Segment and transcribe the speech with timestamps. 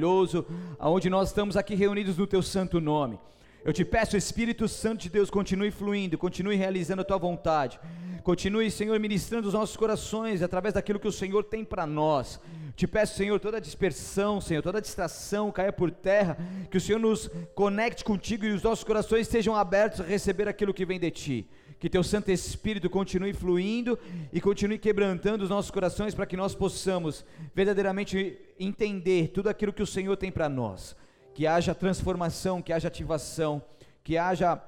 [0.00, 0.46] maravilhoso,
[0.78, 3.18] aonde nós estamos aqui reunidos no teu santo nome.
[3.62, 7.78] Eu te peço, Espírito Santo de Deus, continue fluindo, continue realizando a tua vontade.
[8.22, 12.40] Continue, Senhor, ministrando os nossos corações através daquilo que o Senhor tem para nós.
[12.74, 16.38] Te peço, Senhor, toda dispersão, Senhor, toda distração caia por terra,
[16.70, 20.72] que o Senhor nos conecte contigo e os nossos corações estejam abertos a receber aquilo
[20.72, 21.48] que vem de ti.
[21.80, 23.98] Que teu Santo Espírito continue fluindo
[24.32, 29.82] e continue quebrantando os nossos corações para que nós possamos verdadeiramente entender tudo aquilo que
[29.82, 30.94] o Senhor tem para nós
[31.34, 33.62] que haja transformação, que haja ativação,
[34.02, 34.62] que haja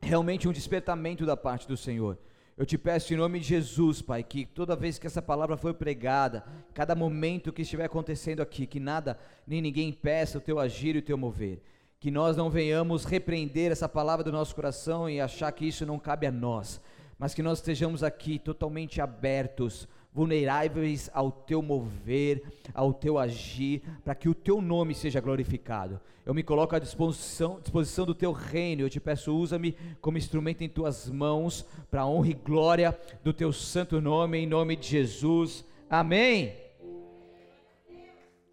[0.00, 2.18] realmente um despertamento da parte do Senhor.
[2.56, 5.74] Eu te peço em nome de Jesus, Pai, que toda vez que essa palavra for
[5.74, 6.44] pregada,
[6.74, 9.16] cada momento que estiver acontecendo aqui, que nada
[9.46, 11.62] nem ninguém impeça o teu agir e o teu mover.
[12.00, 15.98] Que nós não venhamos repreender essa palavra do nosso coração e achar que isso não
[15.98, 16.80] cabe a nós,
[17.18, 22.42] mas que nós estejamos aqui totalmente abertos vulneráveis ao teu mover,
[22.74, 26.00] ao teu agir, para que o teu nome seja glorificado.
[26.26, 30.62] Eu me coloco à disposição, disposição do teu reino, eu te peço, usa-me como instrumento
[30.62, 34.88] em tuas mãos, para a honra e glória do teu santo nome, em nome de
[34.88, 35.64] Jesus.
[35.88, 36.54] Amém.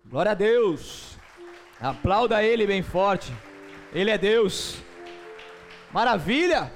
[0.06, 1.18] Glória a Deus.
[1.86, 3.32] Aplauda Ele bem forte.
[3.94, 4.78] Ele é Deus.
[5.94, 6.72] Maravilha.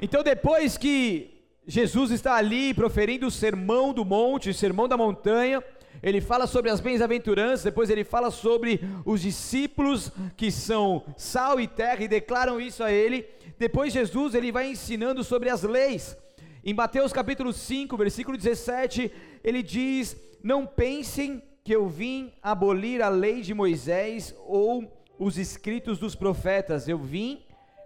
[0.00, 5.62] Então, depois que Jesus está ali proferindo o sermão do monte, o sermão da montanha.
[6.02, 11.68] Ele fala sobre as bem-aventuranças, depois ele fala sobre os discípulos que são sal e
[11.68, 13.26] terra e declaram isso a ele.
[13.58, 16.16] Depois Jesus ele vai ensinando sobre as leis.
[16.64, 19.12] Em Mateus capítulo 5, versículo 17,
[19.44, 25.98] ele diz: "Não pensem que eu vim abolir a lei de Moisés ou os escritos
[25.98, 27.44] dos profetas, eu vim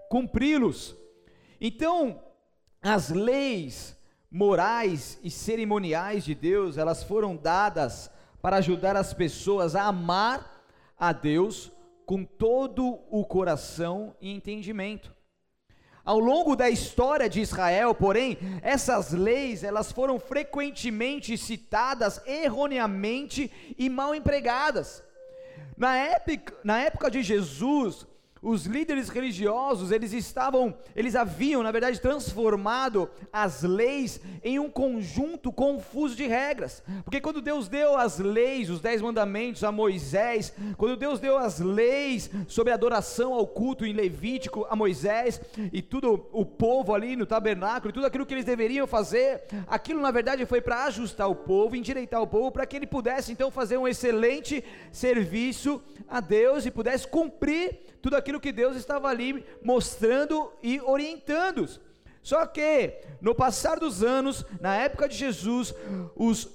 [0.09, 0.97] cumpri-los."
[1.61, 2.23] Então,
[2.83, 3.97] as leis
[4.31, 8.11] morais e cerimoniais de Deus, elas foram dadas
[8.43, 10.63] para ajudar as pessoas a amar
[10.99, 11.73] a Deus
[12.05, 15.16] com todo o coração e entendimento.
[16.07, 23.91] Ao longo da história de Israel, porém, essas leis, elas foram frequentemente citadas erroneamente e
[23.91, 25.03] mal empregadas.
[25.77, 28.07] Na época, na época de Jesus,
[28.43, 35.51] os líderes religiosos, eles estavam, eles haviam, na verdade, transformado as leis em um conjunto
[35.51, 36.83] confuso de regras.
[37.03, 41.59] Porque quando Deus deu as leis, os dez mandamentos a Moisés, quando Deus deu as
[41.61, 45.41] leis sobre adoração ao culto em Levítico a Moisés,
[45.73, 50.01] e tudo o povo ali no tabernáculo, e tudo aquilo que eles deveriam fazer, aquilo
[50.01, 53.51] na verdade foi para ajustar o povo, endireitar o povo, para que ele pudesse então
[53.51, 59.45] fazer um excelente serviço a Deus e pudesse cumprir tudo aquilo que Deus estava ali
[59.63, 61.69] mostrando e orientando.
[62.23, 65.75] Só que, no passar dos anos, na época de Jesus,
[66.17, 66.49] os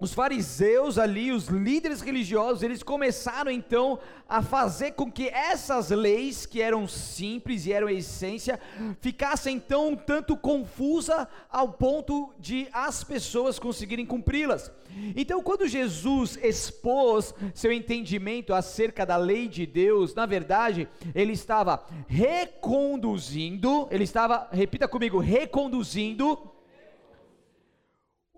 [0.00, 6.46] os fariseus ali, os líderes religiosos, eles começaram então a fazer com que essas leis,
[6.46, 8.58] que eram simples e eram a essência,
[9.00, 14.72] ficassem então um tanto confusa ao ponto de as pessoas conseguirem cumpri-las.
[15.14, 21.84] Então, quando Jesus expôs seu entendimento acerca da lei de Deus, na verdade, ele estava
[22.08, 26.38] reconduzindo, ele estava, repita comigo, reconduzindo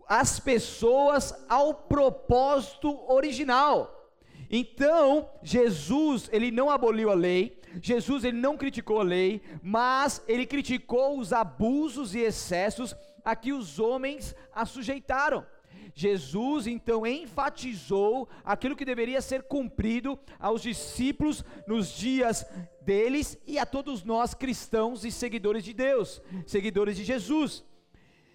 [0.09, 4.11] as pessoas ao propósito original.
[4.51, 10.45] Então, Jesus, ele não aboliu a lei, Jesus ele não criticou a lei, mas ele
[10.45, 15.47] criticou os abusos e excessos a que os homens a sujeitaram.
[15.95, 22.47] Jesus então enfatizou aquilo que deveria ser cumprido aos discípulos nos dias
[22.81, 27.65] deles e a todos nós cristãos e seguidores de Deus, seguidores de Jesus.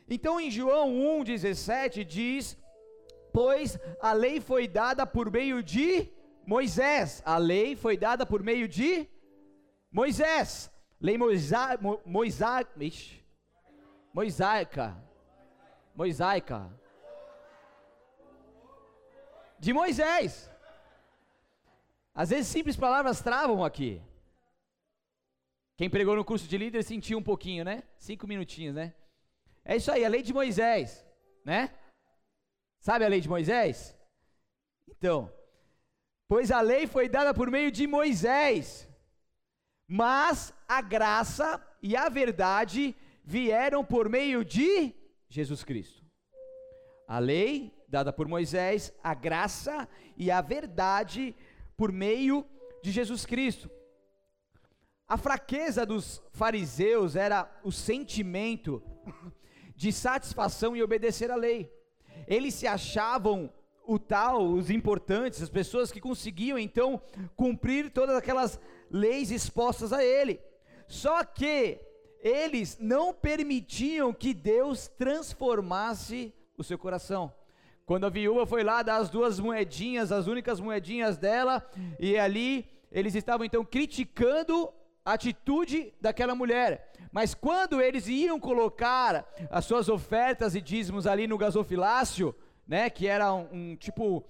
[0.10, 0.90] Então em João
[1.24, 2.58] 1,17 diz:
[3.34, 6.10] Pois a lei foi dada por meio de
[6.46, 9.08] Moisés, a lei foi dada por meio de
[9.92, 12.64] Moisés, lei moisaica, mosaica,
[15.94, 16.74] mosaica,
[19.60, 20.50] de Moisés.
[22.14, 24.02] Às vezes simples palavras travam aqui.
[25.76, 27.84] Quem pregou no curso de líder sentiu um pouquinho, né?
[27.98, 28.96] Cinco minutinhos, né?
[29.70, 31.06] É isso aí, a lei de Moisés,
[31.44, 31.78] né?
[32.80, 33.94] Sabe a lei de Moisés?
[34.88, 35.30] Então,
[36.26, 38.88] pois a lei foi dada por meio de Moisés,
[39.86, 44.96] mas a graça e a verdade vieram por meio de
[45.28, 46.02] Jesus Cristo.
[47.06, 49.86] A lei dada por Moisés, a graça
[50.16, 51.36] e a verdade
[51.76, 52.46] por meio
[52.82, 53.70] de Jesus Cristo.
[55.06, 58.82] A fraqueza dos fariseus era o sentimento
[59.78, 61.72] de satisfação em obedecer à lei.
[62.28, 63.54] Eles se achavam
[63.86, 67.00] o tal, os importantes, as pessoas que conseguiam então
[67.36, 68.60] cumprir todas aquelas
[68.92, 70.42] leis expostas a ele.
[70.88, 71.80] Só que
[72.20, 77.32] eles não permitiam que Deus transformasse o seu coração.
[77.86, 81.66] Quando a viúva foi lá dar as duas moedinhas, as únicas moedinhas dela,
[82.00, 84.74] e ali eles estavam então criticando
[85.06, 86.87] a atitude daquela mulher.
[87.12, 92.36] Mas quando eles iam colocar as suas ofertas e dízimos ali no gasofilácio,
[92.68, 94.24] né, que era um, um tipo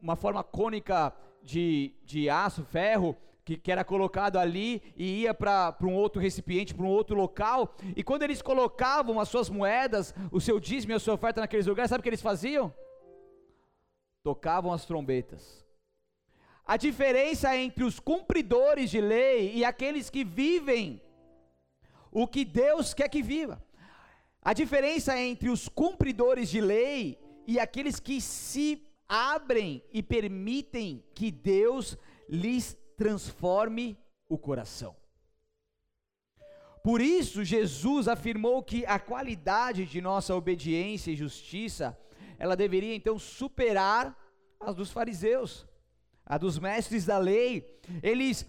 [0.00, 5.76] uma forma cônica de, de aço, ferro, que, que, era colocado ali e ia para
[5.82, 7.74] um outro recipiente, para um outro local.
[7.96, 11.66] E quando eles colocavam as suas moedas, o seu dízimo e a sua oferta naqueles
[11.66, 12.72] lugares, sabe o que eles faziam?
[14.22, 15.64] Tocavam as trombetas.
[16.64, 21.02] A diferença entre os cumpridores de lei e aqueles que vivem
[22.12, 23.60] o que Deus quer que viva.
[24.42, 31.30] A diferença entre os cumpridores de lei e aqueles que se abrem e permitem que
[31.30, 31.96] Deus
[32.28, 33.98] lhes transforme
[34.28, 34.94] o coração.
[36.82, 41.96] Por isso, Jesus afirmou que a qualidade de nossa obediência e justiça,
[42.38, 44.16] ela deveria então superar
[44.58, 45.66] as dos fariseus,
[46.26, 47.78] a dos mestres da lei.
[48.02, 48.44] Eles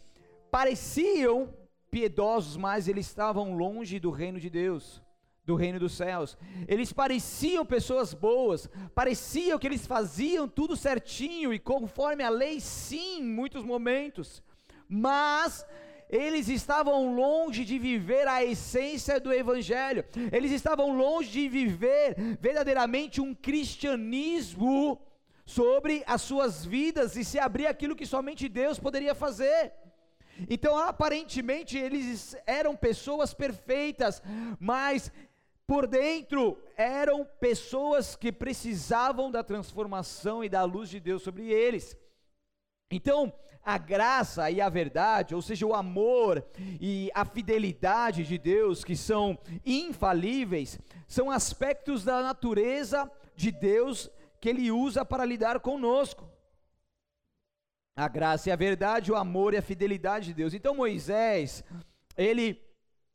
[0.49, 1.53] pareciam
[1.93, 4.99] piedosos, mas eles estavam longe do reino de Deus
[5.45, 6.37] do reino dos céus.
[6.67, 13.19] Eles pareciam pessoas boas, pareciam que eles faziam tudo certinho e conforme a lei, sim,
[13.19, 14.41] em muitos momentos,
[14.87, 15.65] mas
[16.09, 23.19] eles estavam longe de viver a essência do Evangelho, eles estavam longe de viver verdadeiramente
[23.19, 24.99] um cristianismo
[25.45, 29.73] sobre as suas vidas e se abrir aquilo que somente Deus poderia fazer.
[30.49, 34.21] Então, aparentemente, eles eram pessoas perfeitas,
[34.59, 35.11] mas
[35.65, 41.97] por dentro eram pessoas que precisavam da transformação e da luz de Deus sobre eles.
[42.91, 43.33] Então,
[43.63, 46.45] a graça e a verdade, ou seja, o amor
[46.81, 50.77] e a fidelidade de Deus, que são infalíveis,
[51.07, 54.09] são aspectos da natureza de Deus
[54.41, 56.29] que Ele usa para lidar conosco.
[57.95, 60.53] A graça e a verdade, o amor e a fidelidade de Deus.
[60.53, 61.63] Então, Moisés,
[62.17, 62.59] ele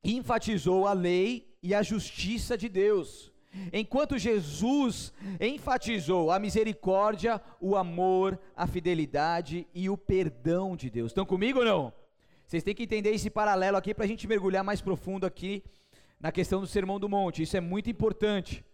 [0.04, 3.32] enfatizou a lei e a justiça de Deus.
[3.72, 11.10] Enquanto Jesus enfatizou a misericórdia, o amor, a fidelidade e o perdão de Deus.
[11.10, 11.92] Estão comigo ou não?
[12.46, 15.62] Vocês têm que entender esse paralelo aqui para a gente mergulhar mais profundo aqui
[16.20, 17.42] na questão do Sermão do Monte.
[17.42, 18.64] Isso é muito importante.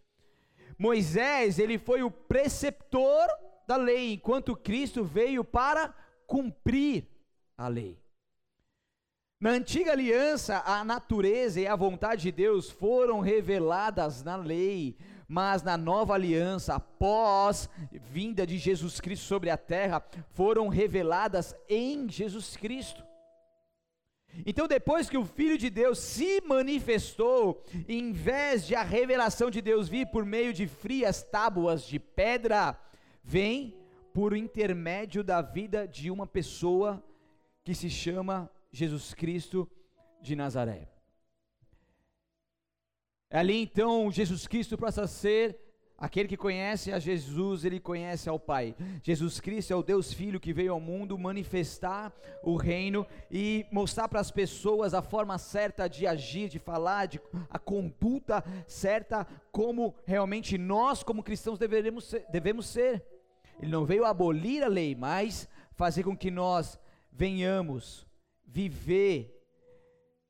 [0.78, 3.28] Moisés, ele foi o preceptor
[3.66, 5.94] da lei, enquanto Cristo veio para
[6.26, 7.06] cumprir
[7.56, 7.98] a lei.
[9.40, 14.96] Na antiga aliança, a natureza e a vontade de Deus foram reveladas na lei,
[15.28, 22.08] mas na nova aliança, após vinda de Jesus Cristo sobre a terra, foram reveladas em
[22.08, 23.04] Jesus Cristo.
[24.46, 29.60] Então, depois que o Filho de Deus se manifestou, em vez de a revelação de
[29.60, 32.78] Deus vir por meio de frias tábuas de pedra,
[33.24, 33.74] vem
[34.12, 37.02] por intermédio da vida de uma pessoa
[37.64, 39.68] que se chama Jesus Cristo
[40.20, 40.88] de Nazaré.
[43.30, 45.58] Ali então Jesus Cristo passa a ser
[45.96, 48.76] aquele que conhece a Jesus, ele conhece ao Pai.
[49.02, 52.12] Jesus Cristo é o Deus Filho que veio ao mundo manifestar
[52.42, 57.20] o reino e mostrar para as pessoas a forma certa de agir, de falar, de,
[57.48, 63.13] a conduta certa, como realmente nós, como cristãos, deveremos ser, devemos ser.
[63.60, 66.78] Ele não veio abolir a lei, mas fazer com que nós
[67.12, 68.06] venhamos
[68.46, 69.42] viver,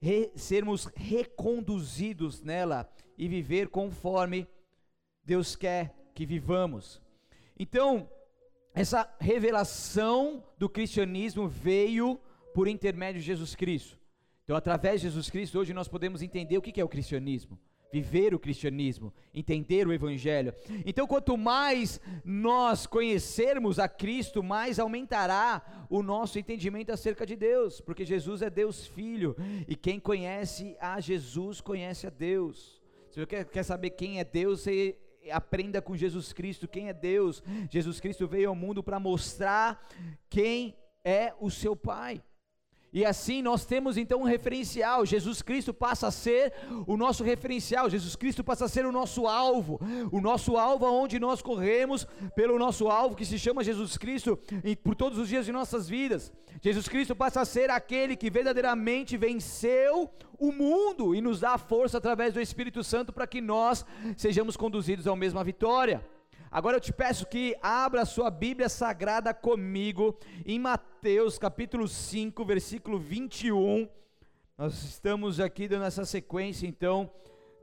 [0.01, 4.47] re, sermos reconduzidos nela e viver conforme
[5.25, 7.01] Deus quer que vivamos.
[7.59, 8.09] Então,
[8.75, 12.19] essa revelação do cristianismo veio
[12.55, 13.99] por intermédio de Jesus Cristo.
[14.45, 17.59] Então, através de Jesus Cristo, hoje nós podemos entender o que é o cristianismo
[17.95, 20.53] viver o cristianismo, entender o evangelho.
[20.85, 27.81] Então, quanto mais nós conhecermos a Cristo, mais aumentará o nosso entendimento acerca de Deus,
[27.81, 29.37] porque Jesus é Deus Filho,
[29.69, 32.83] e quem conhece a Jesus conhece a Deus.
[33.13, 34.99] Se você quer, saber quem é Deus, você
[35.31, 37.45] aprenda com Jesus Cristo, quem é Deus.
[37.71, 39.89] Jesus Cristo veio ao mundo para mostrar
[40.29, 42.21] quem é o seu Pai.
[42.95, 45.05] E assim nós temos então um referencial.
[45.05, 46.53] Jesus Cristo passa a ser
[46.87, 47.91] o nosso referencial.
[47.91, 49.81] Jesus Cristo passa a ser o nosso alvo.
[50.13, 54.77] O nosso alvo aonde nós corremos pelo nosso alvo que se chama Jesus Cristo e
[54.77, 56.33] por todos os dias de nossas vidas.
[56.63, 60.09] Jesus Cristo passa a ser aquele que verdadeiramente venceu
[60.39, 63.85] o mundo e nos dá força através do Espírito Santo para que nós
[64.17, 66.14] sejamos conduzidos à mesma vitória.
[66.55, 72.45] Agora eu te peço que abra a sua Bíblia Sagrada comigo em Mateus capítulo 5,
[72.45, 73.89] versículo 21.
[74.57, 77.11] Nós estamos aqui dando essa sequência então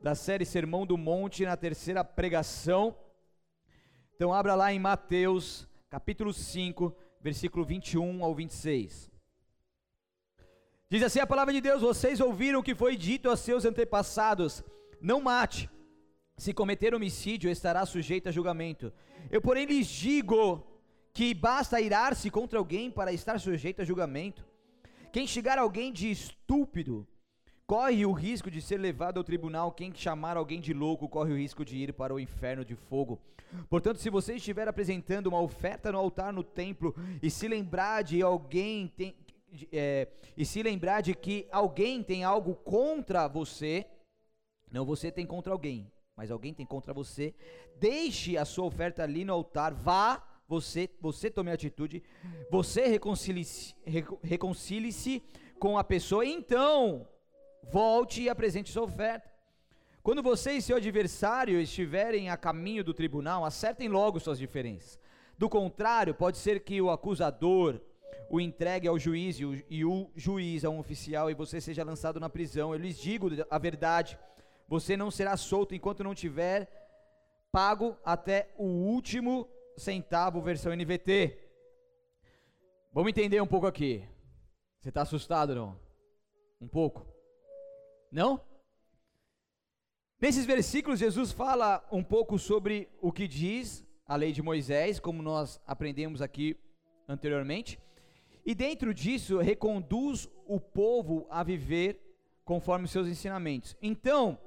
[0.03, 2.93] da série Sermão do Monte na terceira pregação.
[4.13, 9.09] Então abra lá em Mateus capítulo 5, versículo 21 ao 26.
[10.89, 14.61] Diz assim a palavra de Deus: Vocês ouviram o que foi dito a seus antepassados:
[14.99, 15.69] Não mate.
[16.41, 18.91] Se cometer homicídio, estará sujeito a julgamento.
[19.29, 20.65] Eu, porém, lhes digo
[21.13, 24.43] que basta irar-se contra alguém para estar sujeito a julgamento.
[25.13, 27.07] Quem chegar alguém de estúpido,
[27.67, 29.71] corre o risco de ser levado ao tribunal.
[29.71, 33.21] Quem chamar alguém de louco, corre o risco de ir para o inferno de fogo.
[33.69, 38.19] Portanto, se você estiver apresentando uma oferta no altar no templo e se lembrar de
[38.19, 39.15] alguém tem,
[39.71, 43.85] é, e se lembrar de que alguém tem algo contra você,
[44.71, 45.87] não você tem contra alguém,
[46.21, 47.33] mas alguém tem contra você,
[47.79, 52.03] deixe a sua oferta ali no altar, vá, você, você tome atitude,
[52.47, 53.73] você reconcilie-se
[54.21, 55.23] reconcilie
[55.59, 57.07] com a pessoa, então
[57.71, 59.31] volte e apresente sua oferta.
[60.03, 64.99] Quando você e seu adversário estiverem a caminho do tribunal, acertem logo suas diferenças.
[65.39, 67.81] Do contrário, pode ser que o acusador
[68.29, 71.83] o entregue ao juiz e o, e o juiz a um oficial e você seja
[71.83, 72.73] lançado na prisão.
[72.73, 74.19] Eu lhes digo a verdade:
[74.71, 76.71] você não será solto enquanto não tiver
[77.51, 81.37] pago até o último centavo, versão NVT.
[82.93, 84.07] Vamos entender um pouco aqui.
[84.79, 85.77] Você está assustado não?
[86.61, 87.05] Um pouco?
[88.09, 88.39] Não?
[90.21, 95.21] Nesses versículos, Jesus fala um pouco sobre o que diz a lei de Moisés, como
[95.21, 96.57] nós aprendemos aqui
[97.09, 97.77] anteriormente
[98.45, 101.99] e dentro disso reconduz o povo a viver
[102.45, 103.75] conforme os seus ensinamentos.
[103.81, 104.39] Então,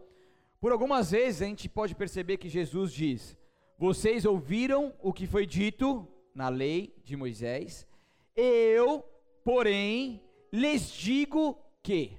[0.64, 3.36] por algumas vezes a gente pode perceber que Jesus diz:
[3.76, 7.86] Vocês ouviram o que foi dito na lei de Moisés,
[8.34, 9.04] eu,
[9.44, 12.18] porém, lhes digo que.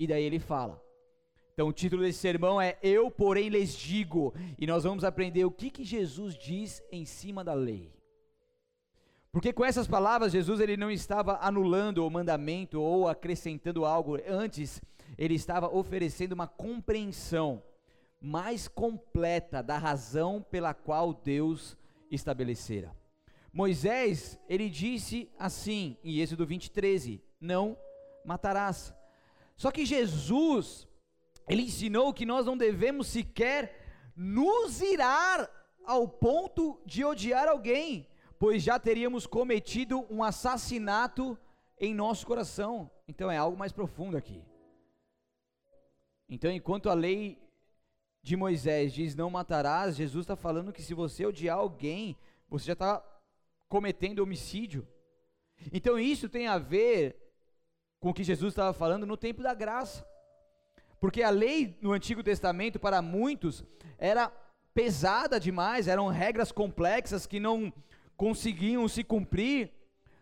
[0.00, 0.82] E daí ele fala.
[1.52, 4.32] Então, o título desse sermão é Eu, porém, lhes digo.
[4.58, 7.92] E nós vamos aprender o que, que Jesus diz em cima da lei.
[9.36, 14.80] Porque com essas palavras Jesus ele não estava anulando o mandamento ou acrescentando algo, antes
[15.18, 17.62] ele estava oferecendo uma compreensão
[18.18, 21.76] mais completa da razão pela qual Deus
[22.10, 22.96] estabelecera.
[23.52, 27.76] Moisés, ele disse assim em Êxodo 20:13, não
[28.24, 28.94] matarás.
[29.54, 30.88] Só que Jesus,
[31.46, 35.46] ele ensinou que nós não devemos sequer nos irar
[35.84, 41.38] ao ponto de odiar alguém, pois já teríamos cometido um assassinato
[41.78, 42.90] em nosso coração.
[43.08, 44.42] Então é algo mais profundo aqui.
[46.28, 47.38] Então, enquanto a lei
[48.20, 52.16] de Moisés diz não matarás, Jesus está falando que se você odiar alguém,
[52.48, 53.04] você já está
[53.68, 54.86] cometendo homicídio.
[55.72, 57.16] Então, isso tem a ver
[58.00, 60.04] com o que Jesus estava falando no tempo da graça.
[60.98, 63.64] Porque a lei no Antigo Testamento, para muitos,
[63.96, 64.28] era
[64.74, 67.72] pesada demais, eram regras complexas que não
[68.16, 69.70] conseguiam se cumprir.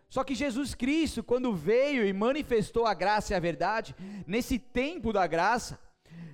[0.09, 3.95] Só que Jesus Cristo, quando veio e manifestou a graça e a verdade,
[4.27, 5.79] nesse tempo da graça,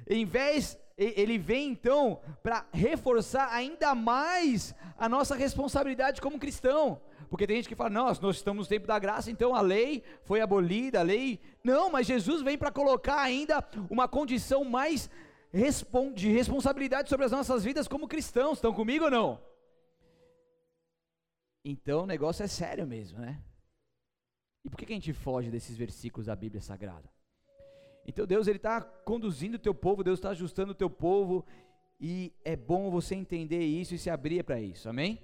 [0.07, 7.01] em vez ele vem então para reforçar ainda mais a nossa responsabilidade como cristão.
[7.27, 10.03] Porque tem gente que fala, não, nós estamos no tempo da graça, então a lei
[10.25, 11.39] foi abolida, a lei.
[11.63, 15.09] Não, mas Jesus vem para colocar ainda uma condição mais
[16.13, 18.57] de responsabilidade sobre as nossas vidas como cristãos.
[18.57, 19.50] Estão comigo ou não?
[21.63, 23.41] Então o negócio é sério mesmo, né?
[24.63, 27.09] E por que, a gente foge desses versículos da Bíblia Sagrada?
[28.05, 31.45] Então Deus ele está conduzindo o teu povo, Deus está ajustando o teu povo
[31.99, 35.23] e é bom você entender isso e se abrir para isso, amém?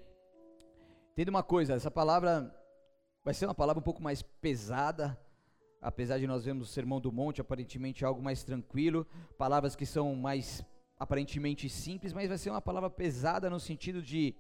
[1.14, 2.54] Entenda uma coisa, essa palavra
[3.24, 5.20] vai ser uma palavra um pouco mais pesada,
[5.82, 10.16] apesar de nós vermos o Sermão do Monte aparentemente algo mais tranquilo, palavras que são
[10.16, 10.64] mais
[11.00, 14.36] aparentemente simples, mas vai ser uma palavra pesada no sentido de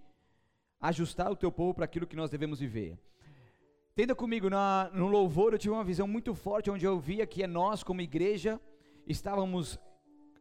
[0.79, 2.97] ajustar o teu povo para aquilo que nós devemos viver.
[3.95, 7.45] Tenda comigo, na, no louvor eu tive uma visão muito forte, onde eu via que
[7.47, 8.61] nós, como igreja,
[9.07, 9.79] estávamos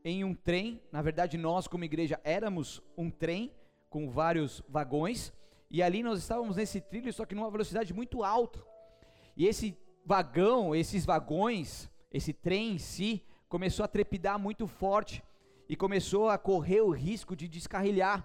[0.05, 3.51] em um trem, na verdade nós, como igreja, éramos um trem
[3.89, 5.33] com vários vagões,
[5.71, 8.63] e ali nós estávamos nesse trilho, só que numa velocidade muito alta.
[9.37, 15.23] E esse vagão, esses vagões, esse trem em si, começou a trepidar muito forte
[15.69, 18.25] e começou a correr o risco de descarrilhar.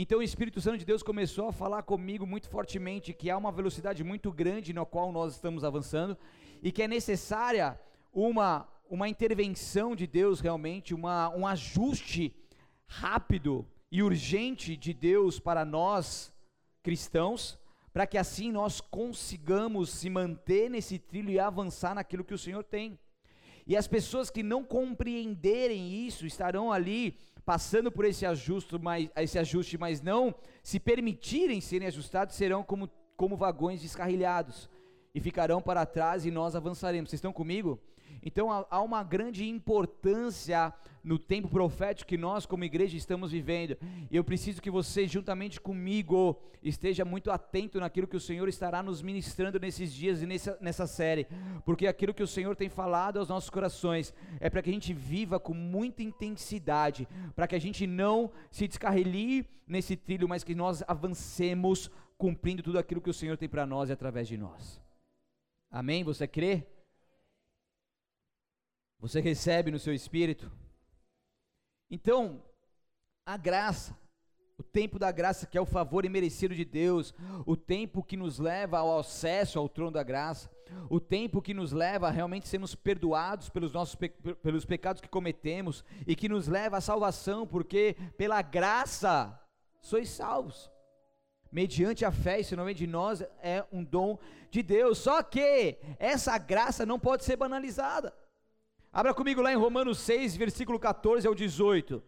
[0.00, 3.50] Então o Espírito Santo de Deus começou a falar comigo muito fortemente que há uma
[3.50, 6.16] velocidade muito grande na qual nós estamos avançando
[6.62, 7.76] e que é necessária
[8.12, 12.32] uma, uma intervenção de Deus realmente, uma, um ajuste
[12.86, 16.32] rápido e urgente de Deus para nós
[16.80, 17.58] cristãos,
[17.92, 22.62] para que assim nós consigamos se manter nesse trilho e avançar naquilo que o Senhor
[22.62, 22.96] tem.
[23.66, 29.38] E as pessoas que não compreenderem isso estarão ali passando por esse ajuste, mas, esse
[29.38, 34.68] ajuste, mas não se permitirem serem ajustados, serão como, como vagões descarrilhados
[35.14, 37.08] e ficarão para trás e nós avançaremos.
[37.08, 37.80] Vocês estão comigo?
[38.28, 40.70] Então há, uma grande importância
[41.02, 43.74] no tempo profético que nós, como igreja, estamos vivendo.
[44.10, 48.82] E eu preciso que você, juntamente comigo, esteja muito atento naquilo que o Senhor estará
[48.82, 51.26] nos ministrando nesses dias e nessa, nessa série.
[51.64, 54.92] Porque aquilo que o Senhor tem falado aos nossos corações é para que a gente
[54.92, 60.54] viva com muita intensidade, para que a gente não se descarrelie nesse trilho, mas que
[60.54, 64.78] nós avancemos cumprindo tudo aquilo que o Senhor tem para nós e através de nós.
[65.70, 66.04] Amém?
[66.04, 66.66] Você crê?
[68.98, 70.50] Você recebe no seu espírito?
[71.90, 72.42] Então,
[73.24, 73.96] a graça,
[74.58, 77.14] o tempo da graça, que é o favor imerecido de Deus,
[77.46, 80.50] o tempo que nos leva ao acesso ao trono da graça,
[80.90, 85.08] o tempo que nos leva a realmente sermos perdoados pelos nossos pe pelos pecados que
[85.08, 89.40] cometemos e que nos leva à salvação, porque pela graça
[89.80, 90.70] sois salvos.
[91.50, 94.18] Mediante a fé, isso não vem de nós, é um dom
[94.50, 94.98] de Deus.
[94.98, 98.12] Só que essa graça não pode ser banalizada.
[98.92, 102.02] Abra comigo lá em Romanos 6, versículo 14 ao 18.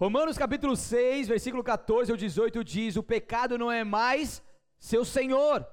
[0.00, 4.42] Romanos capítulo 6, versículo 14 ao 18 diz: O pecado não é mais
[4.78, 5.66] seu senhor,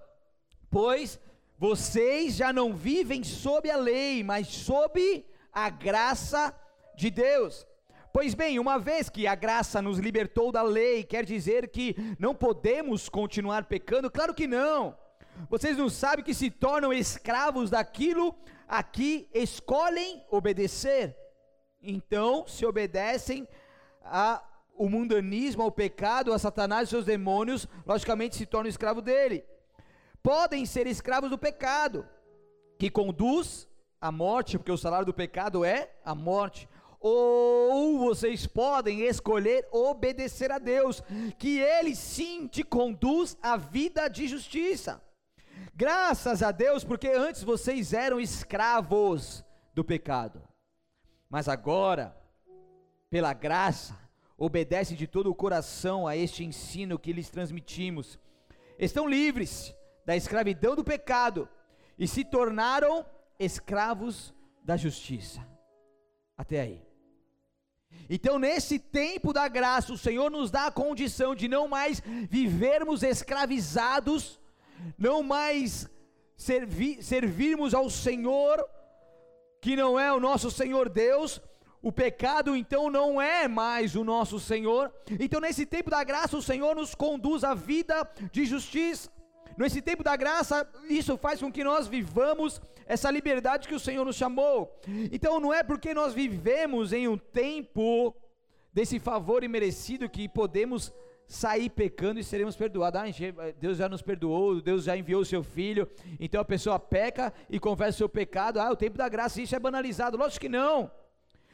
[0.70, 1.20] pois
[1.58, 6.54] vocês já não vivem sob a lei, mas sob a graça
[6.98, 7.66] de Deus.
[8.12, 12.36] Pois bem, uma vez que a graça nos libertou da lei, quer dizer que não
[12.36, 14.12] podemos continuar pecando?
[14.12, 14.98] Claro que não.
[15.50, 18.36] Vocês não sabem que se tornam escravos daquilo
[18.68, 21.16] aqui escolhem obedecer.
[21.82, 23.48] Então, se obedecem
[24.04, 29.44] ao mundanismo, ao pecado, a Satanás e seus demônios, logicamente se tornam escravo dele.
[30.22, 32.08] Podem ser escravos do pecado,
[32.80, 33.68] que conduz
[34.02, 36.68] à morte, porque o salário do pecado é a morte.
[37.00, 41.04] Ou vocês podem escolher obedecer a Deus,
[41.38, 45.05] que Ele sim te conduz à vida de justiça.
[45.78, 50.42] Graças a Deus, porque antes vocês eram escravos do pecado,
[51.30, 52.16] mas agora,
[53.10, 53.94] pela graça,
[54.38, 58.18] obedecem de todo o coração a este ensino que lhes transmitimos.
[58.80, 61.50] Estão livres da escravidão do pecado
[62.00, 63.06] e se tornaram
[63.38, 64.34] escravos
[64.64, 65.46] da justiça.
[66.38, 66.82] Até aí.
[68.10, 73.04] Então, nesse tempo da graça, o Senhor nos dá a condição de não mais vivermos
[73.04, 74.40] escravizados
[74.98, 75.90] não mais
[76.36, 78.64] servi, servirmos ao Senhor,
[79.62, 81.42] que não é o nosso Senhor Deus,
[81.82, 84.92] o pecado então não é mais o nosso Senhor.
[85.20, 89.10] Então, nesse tempo da graça, o Senhor nos conduz à vida de justiça.
[89.58, 94.04] Nesse tempo da graça, isso faz com que nós vivamos essa liberdade que o Senhor
[94.04, 94.76] nos chamou.
[95.12, 98.16] Então, não é porque nós vivemos em um tempo
[98.74, 100.92] desse favor imerecido que podemos
[101.28, 103.02] sair pecando e seremos perdoados.
[103.02, 105.90] Ah, Deus já nos perdoou, Deus já enviou o seu filho.
[106.20, 108.60] Então a pessoa peca e confessa o seu pecado.
[108.60, 110.18] Ah, o tempo da graça, isso é banalizado.
[110.18, 110.92] Lógico que não.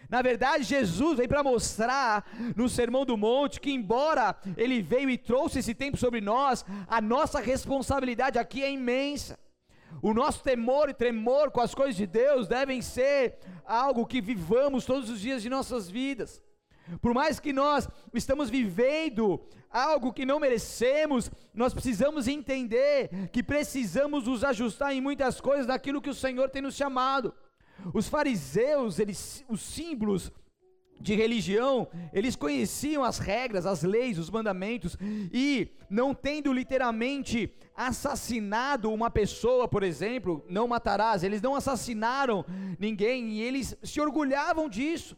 [0.09, 5.17] Na verdade, Jesus vem para mostrar no Sermão do Monte que, embora ele veio e
[5.17, 9.39] trouxe esse tempo sobre nós, a nossa responsabilidade aqui é imensa.
[10.01, 14.85] O nosso temor e tremor com as coisas de Deus devem ser algo que vivamos
[14.85, 16.41] todos os dias de nossas vidas.
[17.01, 19.39] Por mais que nós estamos vivendo
[19.69, 26.01] algo que não merecemos, nós precisamos entender que precisamos nos ajustar em muitas coisas daquilo
[26.01, 27.33] que o Senhor tem nos chamado.
[27.93, 30.31] Os fariseus, eles, os símbolos
[30.99, 34.95] de religião, eles conheciam as regras, as leis, os mandamentos,
[35.33, 42.45] e não tendo literalmente assassinado uma pessoa, por exemplo, não matarás, eles não assassinaram
[42.77, 45.17] ninguém e eles se orgulhavam disso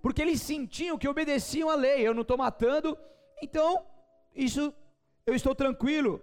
[0.00, 2.06] porque eles sentiam que obedeciam à lei.
[2.06, 2.96] Eu não estou matando,
[3.42, 3.84] então
[4.34, 4.72] isso
[5.26, 6.22] eu estou tranquilo.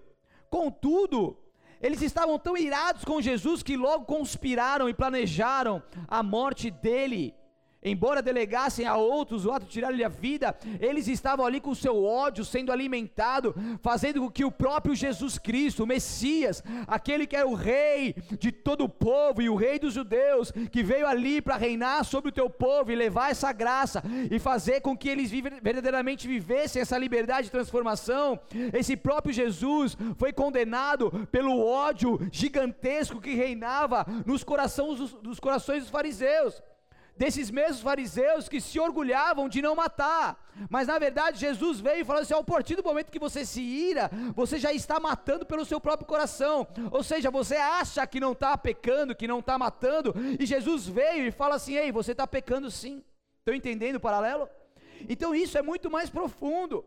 [0.50, 1.38] Contudo,
[1.82, 7.34] eles estavam tão irados com Jesus que logo conspiraram e planejaram a morte dele.
[7.84, 12.04] Embora delegassem a outros o ato de tirar-lhe a vida, eles estavam ali com seu
[12.04, 17.48] ódio sendo alimentado, fazendo com que o próprio Jesus Cristo, o Messias, aquele que era
[17.48, 21.58] o rei de todo o povo e o rei dos judeus, que veio ali para
[21.58, 26.28] reinar sobre o teu povo e levar essa graça e fazer com que eles verdadeiramente
[26.28, 28.40] vivessem essa liberdade de transformação,
[28.74, 35.82] esse próprio Jesus foi condenado pelo ódio gigantesco que reinava nos corações dos, dos corações
[35.82, 36.62] dos fariseus.
[37.18, 42.06] Desses mesmos fariseus que se orgulhavam de não matar, mas na verdade Jesus veio e
[42.06, 45.66] falou assim: a partir do momento que você se ira, você já está matando pelo
[45.66, 50.14] seu próprio coração, ou seja, você acha que não está pecando, que não está matando,
[50.40, 53.04] e Jesus veio e fala assim: ei, você está pecando sim.
[53.40, 54.48] Estão entendendo o paralelo?
[55.10, 56.86] Então isso é muito mais profundo.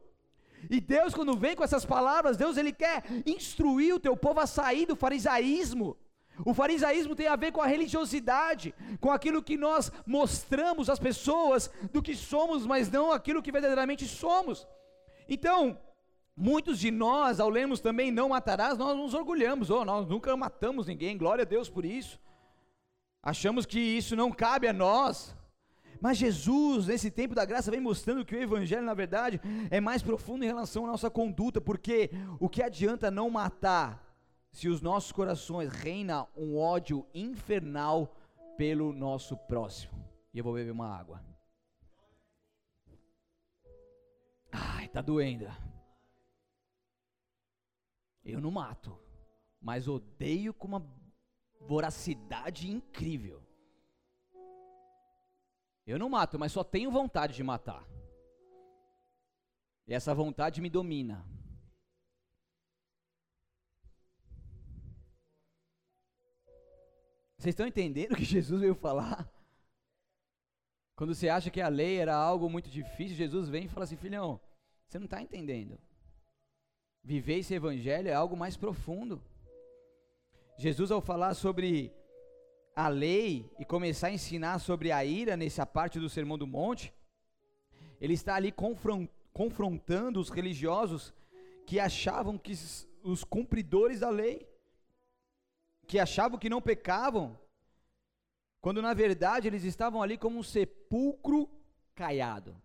[0.70, 4.46] E Deus, quando vem com essas palavras, Deus ele quer instruir o teu povo a
[4.46, 5.96] sair do farisaísmo
[6.44, 11.70] o farisaísmo tem a ver com a religiosidade, com aquilo que nós mostramos às pessoas
[11.92, 14.66] do que somos, mas não aquilo que verdadeiramente somos.
[15.28, 15.78] Então,
[16.36, 20.86] muitos de nós, ao lermos também não matarás, nós nos orgulhamos, oh, nós nunca matamos
[20.86, 22.18] ninguém, glória a Deus por isso.
[23.22, 25.34] Achamos que isso não cabe a nós.
[26.00, 30.02] Mas Jesus, nesse tempo da graça, vem mostrando que o Evangelho, na verdade, é mais
[30.02, 34.04] profundo em relação à nossa conduta, porque o que adianta não matar
[34.54, 38.14] se os nossos corações reina um ódio infernal
[38.56, 40.08] pelo nosso próximo.
[40.32, 41.20] E eu vou beber uma água.
[44.52, 45.46] Ai, tá doendo.
[48.24, 48.96] Eu não mato,
[49.60, 50.86] mas odeio com uma
[51.62, 53.42] voracidade incrível.
[55.84, 57.84] Eu não mato, mas só tenho vontade de matar.
[59.88, 61.26] E essa vontade me domina.
[67.44, 69.30] Vocês estão entendendo o que Jesus veio falar?
[70.96, 73.98] Quando você acha que a lei era algo muito difícil, Jesus vem e fala assim:
[73.98, 74.40] filhão,
[74.88, 75.78] você não está entendendo.
[77.02, 79.22] Viver esse evangelho é algo mais profundo.
[80.56, 81.92] Jesus, ao falar sobre
[82.74, 86.94] a lei e começar a ensinar sobre a ira nessa parte do Sermão do Monte,
[88.00, 88.54] ele está ali
[89.34, 91.12] confrontando os religiosos
[91.66, 92.54] que achavam que
[93.02, 94.48] os cumpridores da lei
[95.86, 97.38] que achavam que não pecavam,
[98.60, 101.50] quando na verdade eles estavam ali como um sepulcro
[101.94, 102.60] caiado.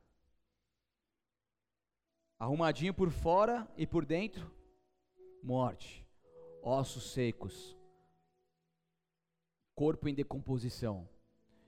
[2.37, 4.49] Arrumadinho por fora e por dentro,
[5.43, 6.05] morte,
[6.63, 7.77] ossos secos,
[9.75, 11.07] corpo em decomposição.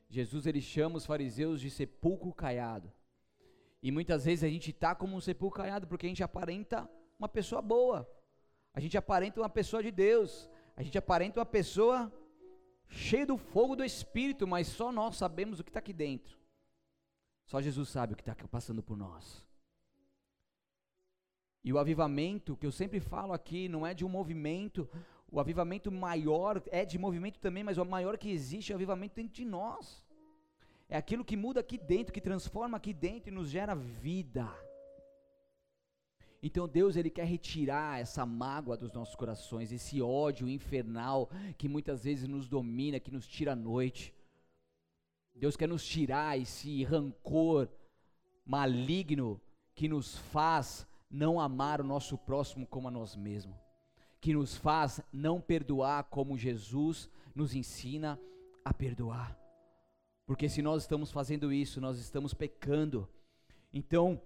[0.10, 2.92] Jesus ele chama os fariseus de sepulcro caiado.
[3.82, 7.30] E muitas vezes a gente está como um sepulcro caiado porque a gente aparenta uma
[7.30, 8.10] pessoa boa.
[8.74, 10.50] A gente aparenta uma pessoa de Deus.
[10.76, 12.12] A gente aparenta uma pessoa
[12.88, 16.38] cheia do fogo do Espírito, mas só nós sabemos o que está aqui dentro.
[17.46, 19.46] Só Jesus sabe o que está passando por nós.
[21.64, 24.90] E o avivamento, que eu sempre falo aqui, não é de um movimento,
[25.32, 29.16] o avivamento maior é de movimento também, mas o maior que existe é o avivamento
[29.16, 30.04] dentro de nós.
[30.90, 34.50] É aquilo que muda aqui dentro, que transforma aqui dentro e nos gera vida.
[36.44, 42.04] Então Deus ele quer retirar essa mágoa dos nossos corações, esse ódio infernal que muitas
[42.04, 44.14] vezes nos domina, que nos tira a noite.
[45.36, 47.70] Deus quer nos tirar esse rancor
[48.46, 49.40] maligno
[49.76, 53.56] que nos faz não amar o nosso próximo como a nós mesmos,
[54.20, 58.20] que nos faz não perdoar como Jesus nos ensina
[58.66, 59.38] a perdoar.
[60.26, 63.08] Porque se nós estamos fazendo isso, nós estamos pecando.
[63.74, 64.22] Então,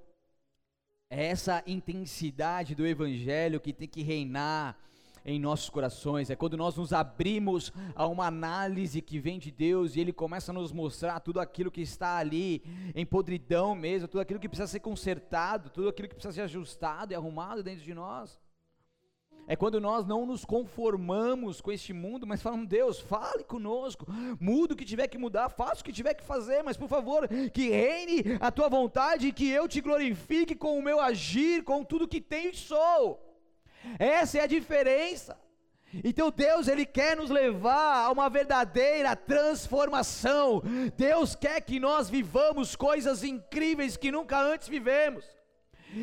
[1.09, 4.77] é essa intensidade do Evangelho que tem que reinar
[5.27, 9.95] em nossos corações, é quando nós nos abrimos a uma análise que vem de Deus
[9.95, 12.63] e Ele começa a nos mostrar tudo aquilo que está ali
[12.93, 17.11] em podridão mesmo, tudo aquilo que precisa ser consertado, tudo aquilo que precisa ser ajustado
[17.11, 18.39] e arrumado dentro de nós.
[19.47, 24.05] É quando nós não nos conformamos com este mundo, mas falamos, Deus, fale conosco,
[24.39, 27.27] muda o que tiver que mudar, faça o que tiver que fazer, mas por favor,
[27.53, 31.83] que reine a tua vontade e que eu te glorifique com o meu agir, com
[31.83, 33.21] tudo que tenho e sou.
[33.99, 35.37] Essa é a diferença.
[36.03, 40.61] Então Deus ele quer nos levar a uma verdadeira transformação.
[40.97, 45.34] Deus quer que nós vivamos coisas incríveis que nunca antes vivemos.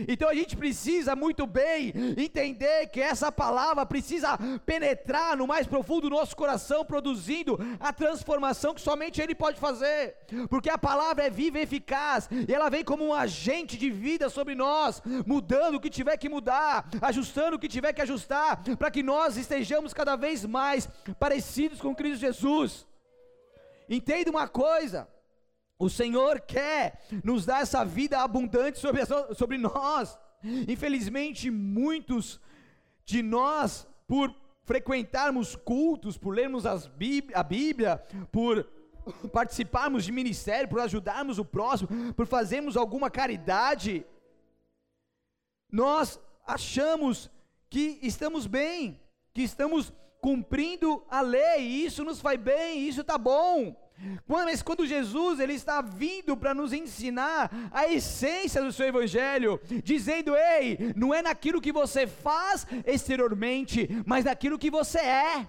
[0.09, 6.03] Então a gente precisa muito bem entender que essa palavra precisa penetrar no mais profundo
[6.03, 10.17] do nosso coração, produzindo a transformação que somente Ele pode fazer,
[10.49, 14.29] porque a palavra é viva e eficaz, e ela vem como um agente de vida
[14.29, 18.91] sobre nós, mudando o que tiver que mudar, ajustando o que tiver que ajustar, para
[18.91, 22.87] que nós estejamos cada vez mais parecidos com Cristo Jesus.
[23.89, 25.09] Entenda uma coisa,
[25.79, 29.03] o Senhor quer nos dar essa vida abundante sobre,
[29.35, 30.19] sobre nós.
[30.69, 32.41] Infelizmente, muitos
[33.05, 36.65] de nós, por frequentarmos cultos, por lermos
[36.97, 38.69] Bíblia, a Bíblia, por
[39.33, 44.07] participarmos de ministério, por ajudarmos o próximo, por fazermos alguma caridade,
[45.71, 47.31] nós achamos
[47.69, 49.01] que estamos bem,
[49.33, 53.75] que estamos cumprindo a lei, e isso nos faz bem, isso está bom.
[54.27, 60.35] Mas quando Jesus ele está vindo para nos ensinar a essência do seu evangelho, dizendo:
[60.37, 65.47] "Ei, não é naquilo que você faz exteriormente, mas naquilo que você é"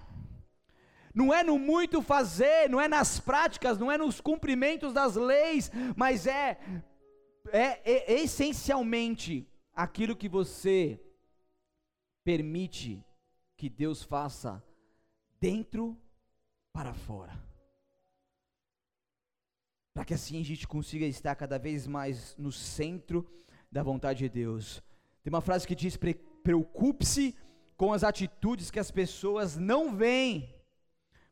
[1.14, 5.70] não é no muito fazer, não é nas práticas, não é nos cumprimentos das leis,
[5.94, 6.58] mas é,
[7.52, 11.00] é, é essencialmente aquilo que você
[12.24, 13.04] permite
[13.56, 14.62] que Deus faça
[15.40, 15.96] dentro
[16.72, 17.53] para fora.
[19.94, 23.24] Para que assim a gente consiga estar cada vez mais no centro
[23.70, 24.82] da vontade de Deus.
[25.22, 25.96] Tem uma frase que diz:
[26.42, 27.34] preocupe-se
[27.76, 30.52] com as atitudes que as pessoas não veem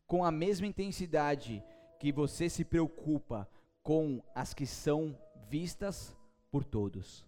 [0.06, 1.62] com a mesma intensidade
[1.98, 3.48] que você se preocupa
[3.82, 6.16] com as que são vistas
[6.50, 7.26] por todos.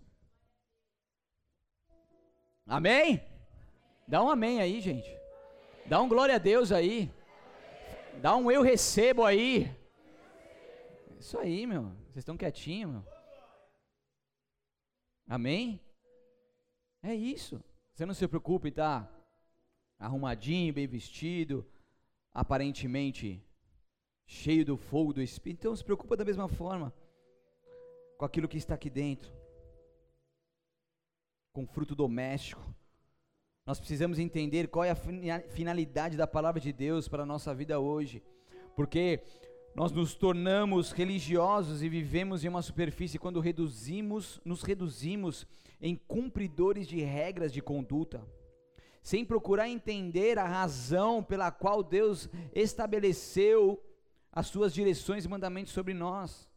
[2.67, 3.23] Amém?
[4.07, 5.11] Dá um amém aí, gente.
[5.87, 7.11] Dá um glória a Deus aí.
[8.23, 9.71] Dá um eu recebo aí.
[11.25, 11.85] Isso aí, meu.
[11.85, 13.05] Vocês estão quietinhos, meu.
[15.27, 15.81] Amém?
[17.03, 17.65] É isso.
[17.95, 19.11] Você não se preocupe, tá?
[19.99, 21.67] Arrumadinho, bem vestido,
[22.31, 23.43] aparentemente
[24.27, 26.93] cheio do fogo do Espírito, então se preocupa da mesma forma
[28.19, 29.33] com aquilo que está aqui dentro,
[31.55, 32.63] com fruto doméstico.
[33.65, 37.81] Nós precisamos entender qual é a finalidade da palavra de Deus para a nossa vida
[37.81, 38.23] hoje,
[38.77, 39.23] porque
[39.75, 45.47] nós nos tornamos religiosos e vivemos em uma superfície quando reduzimos, nos reduzimos
[45.81, 48.25] em cumpridores de regras de conduta
[49.05, 53.79] sem procurar entender a razão pela qual Deus estabeleceu
[54.33, 56.49] as suas direções e mandamentos sobre nós.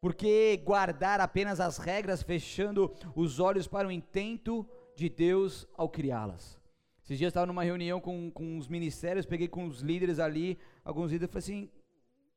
[0.00, 6.58] Porque guardar apenas as regras, fechando os olhos para o intento de Deus ao criá-las.
[7.04, 10.58] Esses dias eu estava numa reunião com, com os ministérios, peguei com os líderes ali,
[10.84, 11.70] alguns líderes, falei assim,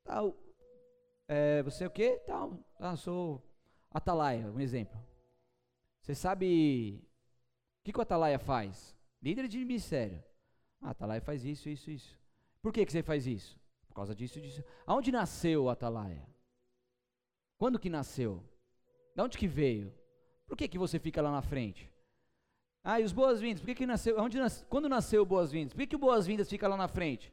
[0.03, 0.35] tal,
[1.27, 2.21] é, você é o quê?
[2.25, 3.41] Tal, ah, sou
[3.89, 4.99] Atalaia, um exemplo.
[6.01, 7.01] Você sabe
[7.79, 8.95] o que, que o Atalaia faz?
[9.21, 10.23] Líder de ministério.
[10.81, 12.19] Ah, Atalaia faz isso, isso, isso.
[12.61, 13.59] Por que, que você faz isso?
[13.87, 14.63] Por causa disso, disso.
[14.85, 16.27] Aonde nasceu o Atalaia?
[17.57, 18.43] Quando que nasceu?
[19.15, 19.93] De onde que veio?
[20.47, 21.89] Por que, que você fica lá na frente?
[22.83, 23.61] Ah, e os boas-vindas?
[23.61, 24.19] Por que, que nasceu?
[24.19, 25.73] Onde nas, quando nasceu o boas-vindas?
[25.73, 27.31] Por que, que o boas-vindas fica lá na frente?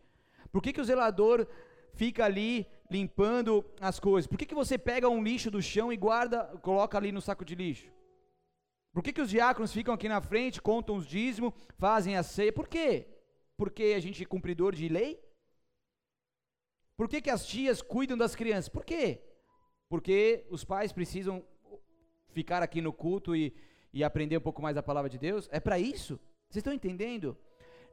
[0.53, 1.47] Por que, que o zelador
[1.93, 4.27] fica ali limpando as coisas?
[4.27, 7.45] Por que, que você pega um lixo do chão e guarda, coloca ali no saco
[7.45, 7.91] de lixo?
[8.93, 12.53] Por que, que os diáconos ficam aqui na frente, contam os dízimos, fazem a ceia?
[12.53, 13.07] Por quê?
[13.57, 15.21] Porque a gente é cumpridor de lei?
[16.97, 18.69] Por que, que as tias cuidam das crianças?
[18.69, 19.23] Por quê?
[19.89, 21.45] Porque os pais precisam
[22.29, 23.55] ficar aqui no culto e,
[23.93, 25.49] e aprender um pouco mais da palavra de Deus?
[25.53, 26.19] É para isso?
[26.49, 27.37] Vocês estão entendendo?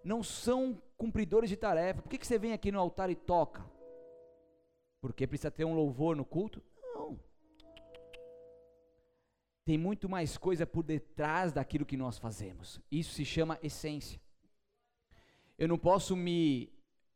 [0.03, 2.01] Não são cumpridores de tarefa.
[2.01, 3.63] Por que, que você vem aqui no altar e toca?
[5.13, 6.61] Porque precisa ter um louvor no culto?
[6.93, 7.19] Não
[9.67, 12.79] tem muito mais coisa por detrás daquilo que nós fazemos.
[12.89, 14.17] Isso se chama essência.
[15.59, 16.71] Eu não posso me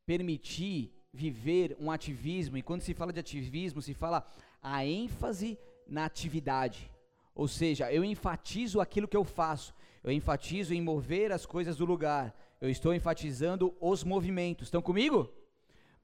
[0.06, 4.30] permitir viver um ativismo, e quando se fala de ativismo, se fala
[4.62, 6.92] a ênfase na atividade.
[7.34, 9.74] Ou seja, eu enfatizo aquilo que eu faço,
[10.04, 14.68] eu enfatizo em mover as coisas do lugar, eu estou enfatizando os movimentos.
[14.68, 15.32] Estão comigo?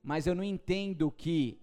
[0.01, 1.59] Mas eu não entendo que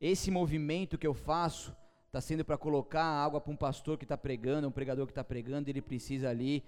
[0.00, 1.74] esse movimento que eu faço
[2.06, 5.24] está sendo para colocar água para um pastor que está pregando, um pregador que está
[5.24, 6.64] pregando, ele precisa ali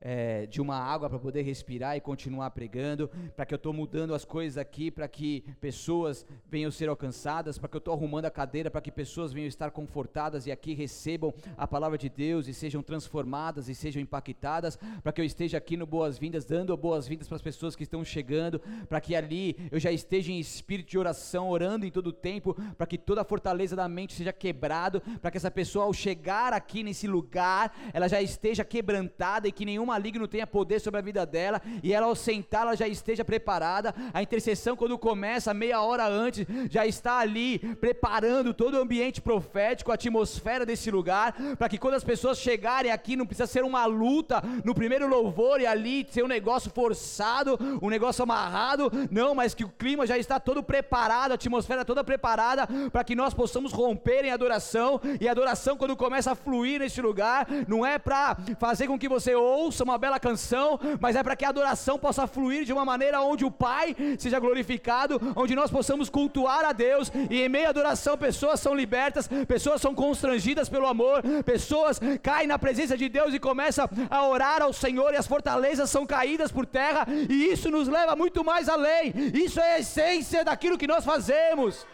[0.00, 4.14] é, de uma água para poder respirar e continuar pregando, para que eu estou mudando
[4.14, 8.30] as coisas aqui, para que pessoas venham ser alcançadas, para que eu estou arrumando a
[8.30, 12.54] cadeira, para que pessoas venham estar confortadas e aqui recebam a palavra de Deus e
[12.54, 17.36] sejam transformadas e sejam impactadas, para que eu esteja aqui no Boas-Vindas, dando boas-vindas para
[17.36, 21.50] as pessoas que estão chegando, para que ali eu já esteja em espírito de oração,
[21.50, 25.30] orando em todo o tempo, para que toda a fortaleza da mente seja quebrado, para
[25.30, 29.89] que essa pessoa ao chegar aqui nesse lugar, ela já esteja quebrantada e que nenhuma
[29.90, 33.94] maligno tenha poder sobre a vida dela e ela ao sentar ela já esteja preparada.
[34.12, 39.90] A intercessão quando começa meia hora antes já está ali preparando todo o ambiente profético,
[39.90, 43.84] a atmosfera desse lugar, para que quando as pessoas chegarem aqui não precisa ser uma
[43.86, 49.54] luta no primeiro louvor e ali ser um negócio forçado, um negócio amarrado, não, mas
[49.54, 53.72] que o clima já está todo preparado, a atmosfera toda preparada para que nós possamos
[53.72, 58.36] romper em adoração e a adoração quando começa a fluir nesse lugar não é para
[58.58, 61.98] fazer com que você ouça ouça uma bela canção, mas é para que a adoração
[61.98, 66.72] possa fluir de uma maneira onde o Pai seja glorificado, onde nós possamos cultuar a
[66.72, 72.00] Deus e em meio à adoração pessoas são libertas, pessoas são constrangidas pelo amor, pessoas
[72.22, 76.06] caem na presença de Deus e começam a orar ao Senhor e as fortalezas são
[76.06, 79.12] caídas por terra e isso nos leva muito mais além.
[79.32, 81.86] Isso é a essência daquilo que nós fazemos.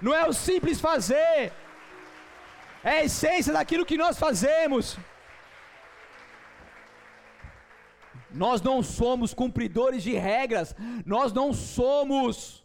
[0.00, 1.52] Não é o simples fazer
[2.86, 4.96] é a essência daquilo que nós fazemos.
[8.30, 12.64] Nós não somos cumpridores de regras, nós não somos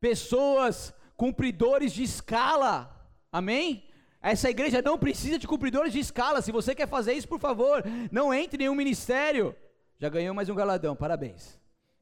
[0.00, 2.94] pessoas cumpridores de escala,
[3.32, 3.84] amém?
[4.20, 6.42] Essa igreja não precisa de cumpridores de escala.
[6.42, 9.54] Se você quer fazer isso, por favor, não entre em nenhum ministério.
[9.98, 11.58] Já ganhou mais um galadão, parabéns.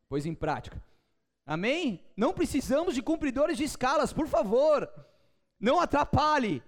[0.08, 0.82] Pois em prática.
[1.44, 2.04] Amém?
[2.16, 4.90] Não precisamos de cumpridores de escalas, por favor.
[5.60, 6.62] Não atrapalhe.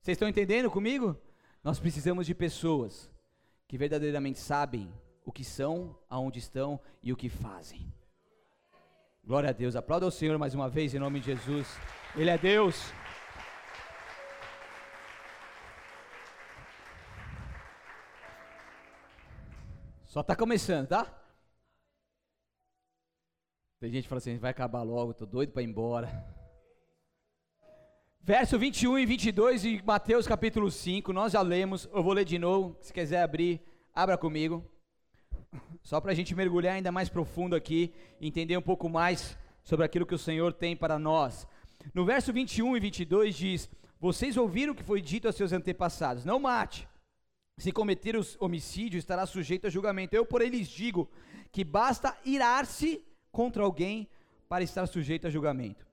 [0.00, 1.18] Vocês estão entendendo comigo?
[1.62, 3.10] Nós precisamos de pessoas
[3.66, 4.92] que verdadeiramente sabem
[5.24, 7.92] o que são, aonde estão e o que fazem.
[9.24, 9.74] Glória a Deus.
[9.74, 11.66] Aplauda o Senhor mais uma vez em nome de Jesus.
[12.14, 12.92] Ele é Deus.
[20.04, 21.12] Só está começando, tá?
[23.80, 26.08] Tem gente que fala assim, vai acabar logo, tô doido para ir embora.
[28.20, 32.38] Verso 21 e 22 de Mateus capítulo 5, nós já lemos, eu vou ler de
[32.38, 33.60] novo, se quiser abrir,
[33.92, 34.64] abra comigo.
[35.82, 40.06] Só para a gente mergulhar ainda mais profundo aqui, entender um pouco mais sobre aquilo
[40.06, 41.46] que o Senhor tem para nós.
[41.92, 46.24] No verso 21 e 22 diz: Vocês ouviram o que foi dito a seus antepassados:
[46.24, 46.88] Não mate.
[47.56, 50.14] Se cometer homicídio, estará sujeito a julgamento.
[50.14, 51.08] Eu, porém, lhes digo
[51.52, 54.08] que basta irar-se contra alguém
[54.48, 55.86] para estar sujeito a julgamento.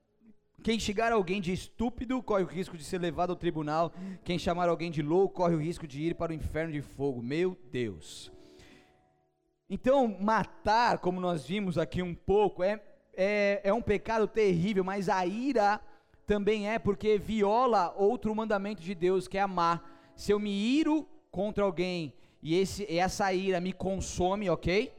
[0.62, 3.92] Quem xingar alguém de estúpido corre o risco de ser levado ao tribunal.
[4.24, 7.20] Quem chamar alguém de louco corre o risco de ir para o inferno de fogo.
[7.20, 8.30] Meu Deus.
[9.68, 12.80] Então, matar, como nós vimos aqui um pouco, é,
[13.14, 15.80] é, é um pecado terrível, mas a ira
[16.26, 20.12] também é porque viola outro mandamento de Deus, que é amar.
[20.14, 24.92] Se eu me iro contra alguém e esse, essa ira me consome, ok?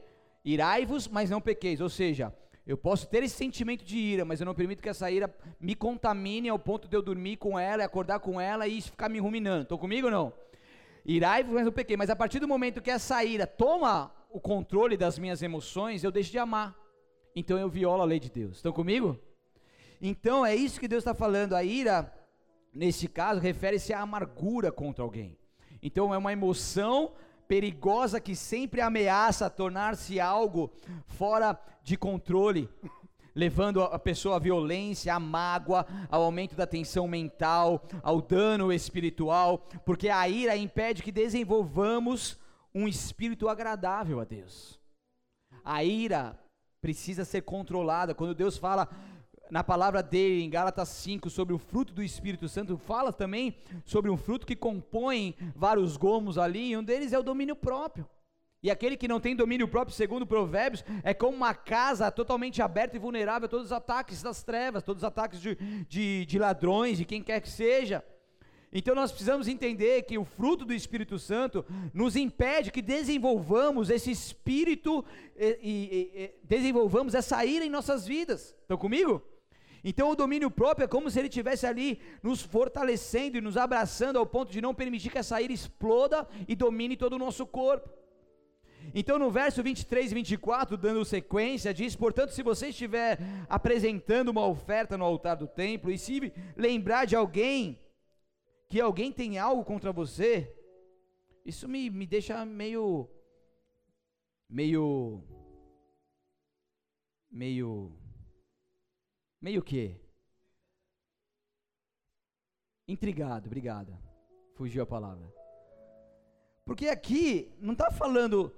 [0.44, 1.80] Irai-vos, mas não pequeis.
[1.80, 2.32] Ou seja,
[2.66, 5.74] eu posso ter esse sentimento de ira, mas eu não permito que essa ira me
[5.74, 9.62] contamine ao ponto de eu dormir com ela, acordar com ela e ficar me ruminando.
[9.62, 10.32] Estão comigo ou não?
[11.04, 11.96] Irai, mas eu pequei.
[11.96, 16.10] Mas a partir do momento que essa ira toma o controle das minhas emoções, eu
[16.10, 16.74] deixo de amar.
[17.36, 18.56] Então eu violo a lei de Deus.
[18.56, 19.16] Estão comigo?
[20.02, 21.54] Então é isso que Deus está falando.
[21.54, 22.12] A ira,
[22.72, 25.38] nesse caso, refere-se à amargura contra alguém.
[25.80, 27.12] Então é uma emoção
[27.46, 30.68] perigosa que sempre ameaça tornar-se algo
[31.06, 32.68] fora de controle,
[33.36, 39.64] levando a pessoa à violência, à mágoa, ao aumento da tensão mental, ao dano espiritual,
[39.84, 42.36] porque a ira impede que desenvolvamos
[42.74, 44.80] um espírito agradável a Deus.
[45.64, 46.38] A ira
[46.80, 48.14] precisa ser controlada.
[48.14, 48.88] Quando Deus fala
[49.50, 54.10] na palavra dele, em Gálatas 5, sobre o fruto do Espírito Santo, fala também sobre
[54.10, 58.08] um fruto que compõe vários gomos ali, e um deles é o domínio próprio.
[58.62, 62.96] E aquele que não tem domínio próprio, segundo Provérbios, é como uma casa totalmente aberta
[62.96, 65.54] e vulnerável a todos os ataques das trevas, todos os ataques de,
[65.86, 68.02] de, de ladrões, de quem quer que seja.
[68.76, 74.10] Então nós precisamos entender que o fruto do Espírito Santo nos impede que desenvolvamos esse
[74.10, 75.04] espírito
[75.36, 78.52] e, e, e desenvolvamos essa ira em nossas vidas.
[78.62, 79.22] Estão comigo?
[79.84, 84.18] Então o domínio próprio é como se ele estivesse ali nos fortalecendo e nos abraçando
[84.18, 87.88] ao ponto de não permitir que essa ira exploda e domine todo o nosso corpo.
[88.92, 94.46] Então no verso 23 e 24, dando sequência, diz: Portanto, se você estiver apresentando uma
[94.46, 97.78] oferta no altar do templo e se lembrar de alguém,
[98.74, 100.52] que alguém tem algo contra você,
[101.44, 103.08] isso me, me deixa meio.
[104.50, 105.22] meio.
[107.30, 107.96] meio
[109.40, 109.94] Meio que?
[112.88, 113.96] Intrigado, obrigado.
[114.56, 115.32] Fugiu a palavra.
[116.64, 118.52] Porque aqui não está falando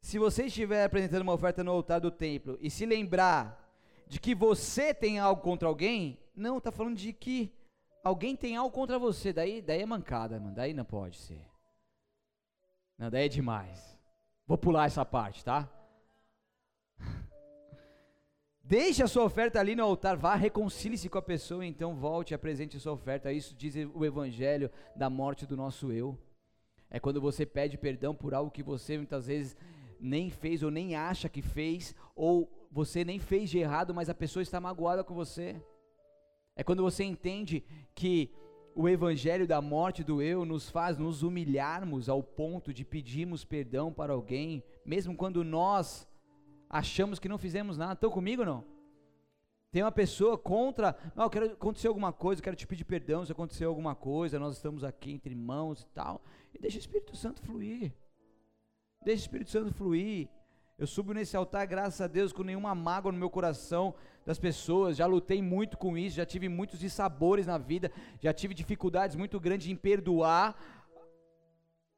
[0.00, 4.32] se você estiver apresentando uma oferta no altar do templo e se lembrar de que
[4.32, 7.52] você tem algo contra alguém, não, está falando de que
[8.04, 9.32] alguém tem algo contra você.
[9.32, 10.54] Daí, daí é mancada, mano.
[10.54, 11.44] Daí não pode ser.
[12.98, 13.98] Não, daí é demais.
[14.46, 15.68] Vou pular essa parte, tá?
[18.62, 22.34] Deixe a sua oferta ali no altar, vá, reconcilie-se com a pessoa, então volte e
[22.34, 23.32] apresente a sua oferta.
[23.32, 26.18] Isso diz o evangelho da morte do nosso eu.
[26.90, 29.56] É quando você pede perdão por algo que você muitas vezes
[29.98, 34.14] nem fez ou nem acha que fez, ou você nem fez de errado, mas a
[34.14, 35.60] pessoa está magoada com você.
[36.56, 38.30] É quando você entende que
[38.74, 43.92] o evangelho da morte do eu nos faz nos humilharmos ao ponto de pedirmos perdão
[43.92, 46.08] para alguém, mesmo quando nós
[46.68, 47.92] achamos que não fizemos nada.
[47.94, 48.64] Estão comigo ou não?
[49.70, 53.68] Tem uma pessoa contra, não, quero acontecer alguma coisa, quero te pedir perdão se aconteceu
[53.68, 56.22] alguma coisa, nós estamos aqui entre irmãos e tal.
[56.52, 57.92] E deixa o Espírito Santo fluir.
[59.04, 60.28] Deixa o Espírito Santo fluir.
[60.76, 63.94] Eu subo nesse altar, graças a Deus, com nenhuma mágoa no meu coração
[64.26, 64.96] das pessoas.
[64.96, 69.38] Já lutei muito com isso, já tive muitos dissabores na vida, já tive dificuldades muito
[69.38, 70.56] grandes em perdoar,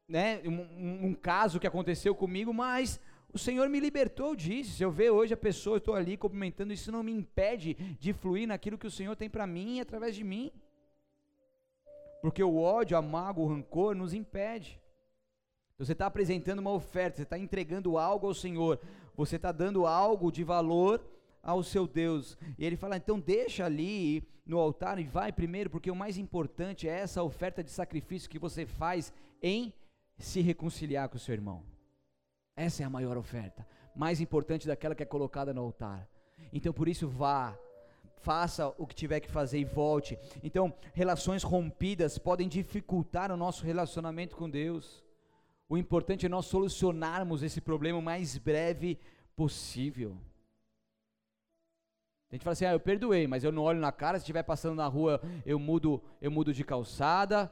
[0.07, 0.43] né?
[0.45, 3.01] Um, um caso que aconteceu comigo, mas
[3.33, 4.77] o Senhor me libertou disso.
[4.77, 8.13] Se eu ver hoje a pessoa, eu estou ali cumprimentando, isso não me impede de
[8.13, 10.53] fluir naquilo que o Senhor tem para mim através de mim.
[12.21, 14.79] Porque o ódio, a mágoa, o rancor nos impede.
[15.79, 18.81] Você está apresentando uma oferta, você está entregando algo ao Senhor,
[19.15, 21.05] você está dando algo de valor
[21.43, 22.39] ao seu Deus.
[22.59, 26.89] E ele fala: então deixa ali no altar e vai primeiro, porque o mais importante
[26.89, 29.13] é essa oferta de sacrifício que você faz
[29.43, 29.73] em
[30.19, 31.63] se reconciliar com o seu irmão.
[32.57, 36.09] Essa é a maior oferta, mais importante daquela que é colocada no altar.
[36.55, 37.55] Então por isso vá,
[38.23, 40.19] faça o que tiver que fazer e volte.
[40.43, 45.06] Então, relações rompidas podem dificultar o nosso relacionamento com Deus.
[45.69, 48.99] O importante é nós solucionarmos esse problema o mais breve
[49.35, 50.17] possível.
[52.31, 54.43] A gente fala assim: "Ah, eu perdoei, mas eu não olho na cara, se estiver
[54.43, 57.51] passando na rua, eu mudo, eu mudo de calçada".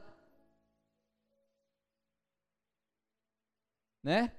[4.01, 4.31] Né?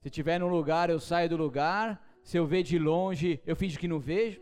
[0.00, 2.02] Se estiver num lugar, eu saio do lugar.
[2.22, 4.40] Se eu ver de longe, eu finjo que não vejo.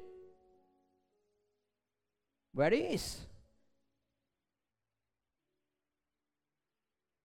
[2.54, 3.28] Where is?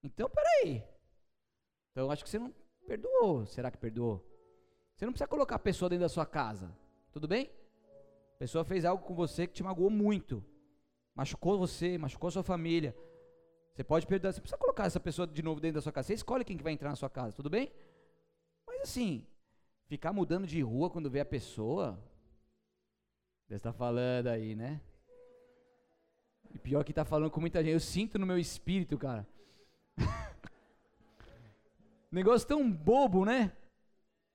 [0.03, 0.83] Então, peraí.
[1.91, 2.53] Então, acho que você não
[2.87, 3.45] perdoou.
[3.45, 4.25] Será que perdoou?
[4.95, 6.71] Você não precisa colocar a pessoa dentro da sua casa.
[7.11, 7.49] Tudo bem?
[8.35, 10.43] A pessoa fez algo com você que te magoou muito.
[11.13, 12.95] Machucou você, machucou sua família.
[13.73, 14.33] Você pode perdoar.
[14.33, 16.07] Você precisa colocar essa pessoa de novo dentro da sua casa.
[16.07, 17.35] Você escolhe quem que vai entrar na sua casa.
[17.35, 17.71] Tudo bem?
[18.65, 19.25] Mas assim,
[19.87, 21.99] ficar mudando de rua quando vê a pessoa.
[23.47, 24.81] Você está falando aí, né?
[26.53, 27.73] E pior que está falando com muita gente.
[27.73, 29.27] Eu sinto no meu espírito, cara.
[32.11, 33.51] Negócio tão bobo, né?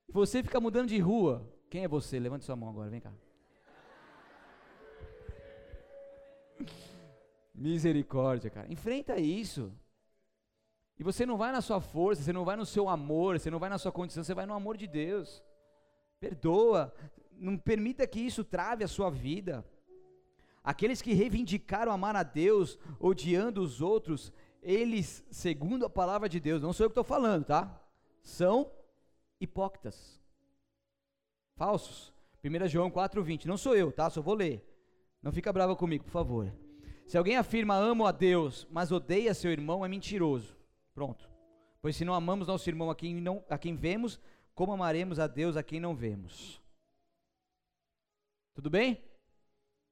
[0.09, 1.47] Você fica mudando de rua.
[1.69, 2.19] Quem é você?
[2.19, 3.13] Levante sua mão agora, vem cá.
[7.55, 8.73] Misericórdia, cara.
[8.73, 9.73] Enfrenta isso.
[10.99, 13.59] E você não vai na sua força, você não vai no seu amor, você não
[13.59, 15.43] vai na sua condição, você vai no amor de Deus.
[16.19, 16.95] Perdoa.
[17.33, 19.65] Não permita que isso trave a sua vida.
[20.65, 24.33] Aqueles que reivindicaram amar a Deus, odiando os outros,
[24.67, 27.81] eles, segundo a palavra de Deus, não sou eu que estou falando, tá?
[28.21, 28.69] São
[29.41, 30.21] hipócritas,
[31.55, 32.13] falsos.
[32.45, 34.11] 1 João 4,20, não sou eu, tá?
[34.11, 34.65] Só vou ler.
[35.23, 36.53] Não fica brava comigo, por favor.
[37.07, 40.57] Se alguém afirma amo a Deus, mas odeia seu irmão, é mentiroso.
[40.93, 41.31] Pronto.
[41.81, 44.21] Pois se não amamos nosso irmão a quem, não, a quem vemos,
[44.53, 46.61] como amaremos a Deus a quem não vemos?
[48.53, 49.01] Tudo bem?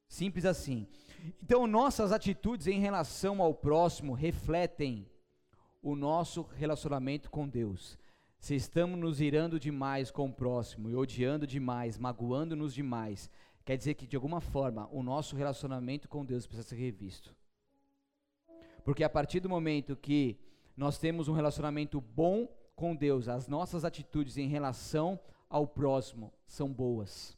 [0.09, 0.89] Simples assim.
[1.43, 5.09] Então, nossas atitudes em relação ao próximo refletem
[5.83, 7.99] o nosso relacionamento com Deus.
[8.39, 13.31] Se estamos nos irando demais com o próximo e odiando demais, magoando-nos demais,
[13.65, 17.35] quer dizer que de alguma forma o nosso relacionamento com Deus precisa ser revisto.
[18.85, 20.39] Porque a partir do momento que
[20.77, 22.47] nós temos um relacionamento bom
[22.77, 25.19] com Deus, as nossas atitudes em relação
[25.49, 27.35] ao próximo são boas,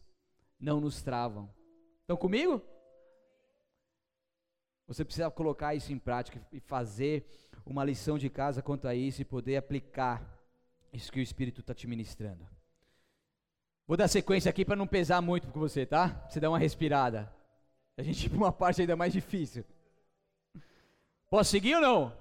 [0.58, 1.48] não nos travam.
[2.00, 2.60] Estão comigo?
[4.86, 7.26] Você precisa colocar isso em prática e fazer
[7.64, 10.22] uma lição de casa quanto a isso e poder aplicar
[10.92, 12.46] isso que o Espírito está te ministrando.
[13.86, 16.26] Vou dar sequência aqui para não pesar muito com você, tá?
[16.28, 17.32] Você dá uma respirada.
[17.96, 19.64] A gente para uma parte ainda mais difícil.
[21.28, 22.12] Posso seguir ou não?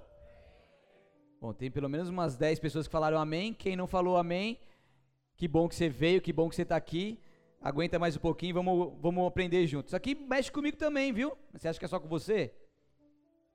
[1.40, 3.52] Bom, tem pelo menos umas 10 pessoas que falaram amém.
[3.52, 4.58] Quem não falou amém,
[5.36, 7.20] que bom que você veio, que bom que você está aqui.
[7.66, 9.88] Aguenta mais um pouquinho, vamos, vamos aprender juntos.
[9.88, 11.36] Isso aqui mexe comigo também, viu?
[11.52, 12.54] Você acha que é só com você?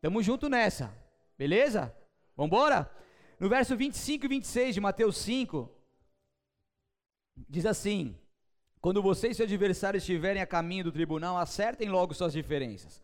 [0.01, 0.93] Tamo junto nessa.
[1.37, 1.95] Beleza?
[2.35, 2.91] Vamos embora?
[3.39, 5.71] No verso 25 e 26 de Mateus 5,
[7.47, 8.13] diz assim:
[8.81, 13.01] Quando você e seu adversário estiverem a caminho do tribunal, acertem logo suas diferenças.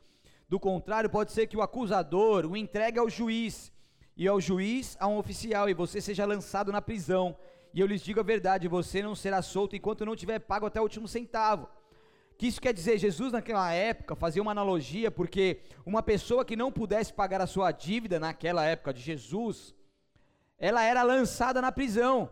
[0.49, 3.71] Do contrário, pode ser que o acusador o entregue ao juiz,
[4.17, 7.33] e ao juiz a um oficial, e você seja lançado na prisão
[7.74, 10.80] e eu lhes digo a verdade: você não será solto enquanto não tiver pago até
[10.80, 11.68] o último centavo.
[12.38, 12.99] Que isso quer dizer?
[12.99, 17.72] Jesus, naquela época, fazia uma analogia, porque uma pessoa que não pudesse pagar a sua
[17.72, 19.74] dívida naquela época de Jesus,
[20.59, 22.30] ela era lançada na prisão,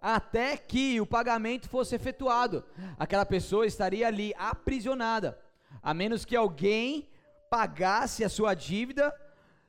[0.00, 2.64] até que o pagamento fosse efetuado.
[2.96, 5.36] Aquela pessoa estaria ali aprisionada,
[5.82, 7.08] a menos que alguém
[7.50, 9.12] pagasse a sua dívida,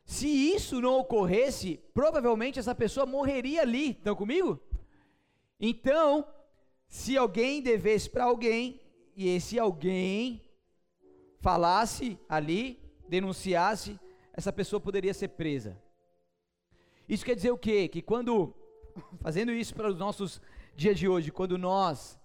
[0.06, 3.92] se isso não ocorresse, provavelmente essa pessoa morreria ali.
[3.92, 4.60] Estão comigo?
[5.60, 6.26] Então,
[6.88, 8.80] se alguém devesse para alguém,
[9.16, 10.42] e esse alguém
[11.42, 14.00] falasse ali, denunciasse,
[14.34, 15.82] essa pessoa poderia ser presa.
[17.08, 17.88] Isso quer dizer o quê?
[17.88, 18.56] Que quando,
[19.20, 20.42] fazendo isso para os nossos
[20.76, 22.18] dias de hoje, quando nós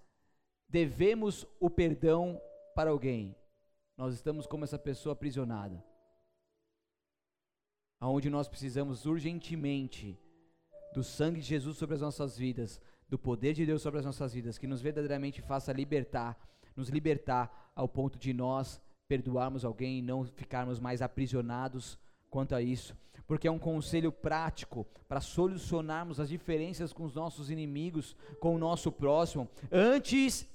[0.68, 2.40] devemos o perdão
[2.74, 3.34] para alguém,
[3.96, 5.84] nós estamos como essa pessoa aprisionada.
[8.00, 10.18] Aonde nós precisamos urgentemente
[10.94, 14.32] do sangue de Jesus sobre as nossas vidas, do poder de Deus sobre as nossas
[14.32, 16.38] vidas, que nos verdadeiramente faça libertar,
[16.76, 21.98] nos libertar ao ponto de nós perdoarmos alguém e não ficarmos mais aprisionados
[22.30, 27.50] quanto a isso, porque é um conselho prático para solucionarmos as diferenças com os nossos
[27.50, 30.48] inimigos, com o nosso próximo, antes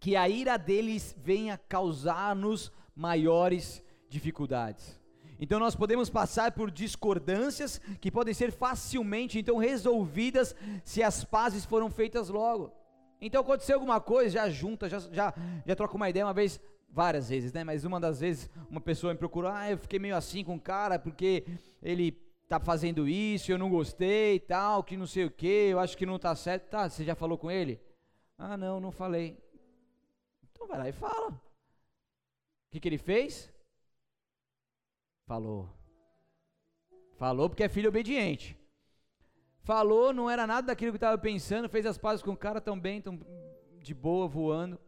[0.00, 5.00] que a ira deles venha causar-nos maiores dificuldades.
[5.38, 11.64] Então nós podemos passar por discordâncias que podem ser facilmente então resolvidas se as pazes
[11.64, 12.72] foram feitas logo.
[13.20, 15.34] Então aconteceu alguma coisa, já junta, já, já,
[15.66, 17.64] já troca uma ideia uma vez, várias vezes, né?
[17.64, 20.60] Mas uma das vezes uma pessoa me procurou, ah, eu fiquei meio assim com o
[20.60, 21.44] cara porque
[21.82, 22.12] ele
[22.48, 25.96] tá fazendo isso, eu não gostei e tal, que não sei o que, eu acho
[25.96, 26.68] que não tá certo.
[26.70, 27.80] Tá, você já falou com ele?
[28.38, 29.36] Ah, não, não falei.
[30.52, 31.30] Então vai lá e fala.
[31.30, 31.40] O
[32.70, 33.52] que, que ele fez?
[35.26, 35.68] Falou.
[37.16, 38.56] Falou porque é filho obediente.
[39.62, 42.78] Falou, não era nada daquilo que estava pensando, fez as pazes com o cara tão
[42.78, 43.18] bem, tão
[43.80, 44.78] de boa, voando.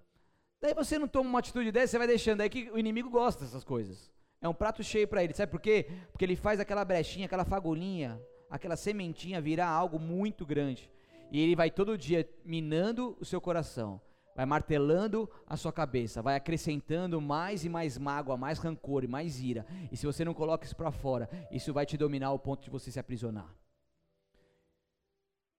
[0.61, 2.41] Daí você não toma uma atitude dessa, você vai deixando.
[2.41, 4.13] Aí que o inimigo gosta dessas coisas.
[4.41, 5.35] É um prato cheio para ele.
[5.35, 5.87] Sabe por quê?
[6.13, 10.89] Porque ele faz aquela brechinha, aquela fagulhinha, aquela sementinha virar algo muito grande.
[11.33, 14.01] E ele vai todo dia minando o seu coração
[14.39, 19.41] vai martelando a sua cabeça, vai acrescentando mais e mais mágoa, mais rancor e mais
[19.41, 19.67] ira.
[19.91, 22.71] E se você não coloca isso para fora, isso vai te dominar ao ponto de
[22.71, 23.53] você se aprisionar.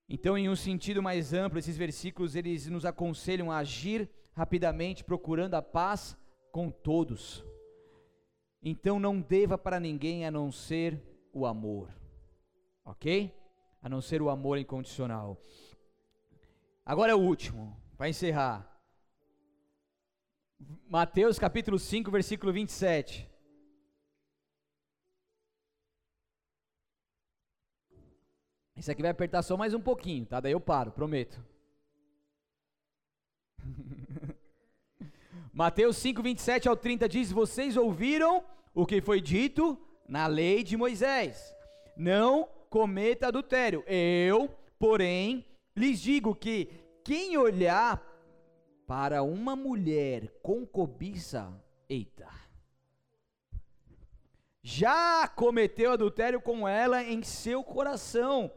[0.08, 5.56] Então, em um sentido mais amplo, esses versículos eles nos aconselham a agir rapidamente, procurando
[5.56, 6.16] a paz
[6.50, 7.44] com todos.
[8.62, 10.98] Então, não deva para ninguém a não ser
[11.34, 11.90] o amor,
[12.82, 13.30] ok?
[13.82, 15.38] A não ser o amor incondicional.
[16.82, 18.66] Agora é o último, para encerrar.
[20.88, 23.28] Mateus capítulo 5, versículo 27.
[28.74, 30.40] Isso aqui vai apertar só mais um pouquinho, tá?
[30.40, 31.44] Daí eu paro, prometo.
[35.52, 38.42] Mateus 5, 27 ao 30 diz: Vocês ouviram
[38.74, 39.78] o que foi dito
[40.08, 41.54] na lei de Moisés:
[41.94, 43.84] Não cometa adultério.
[43.86, 44.48] Eu,
[44.78, 45.44] porém,
[45.76, 48.02] lhes digo que quem olhar
[48.86, 51.52] para uma mulher com cobiça,
[51.88, 52.28] eita,
[54.62, 58.50] já cometeu adultério com ela em seu coração.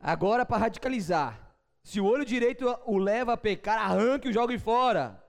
[0.00, 5.22] Agora, para radicalizar, se o olho direito o leva a pecar, arranque e jogue fora.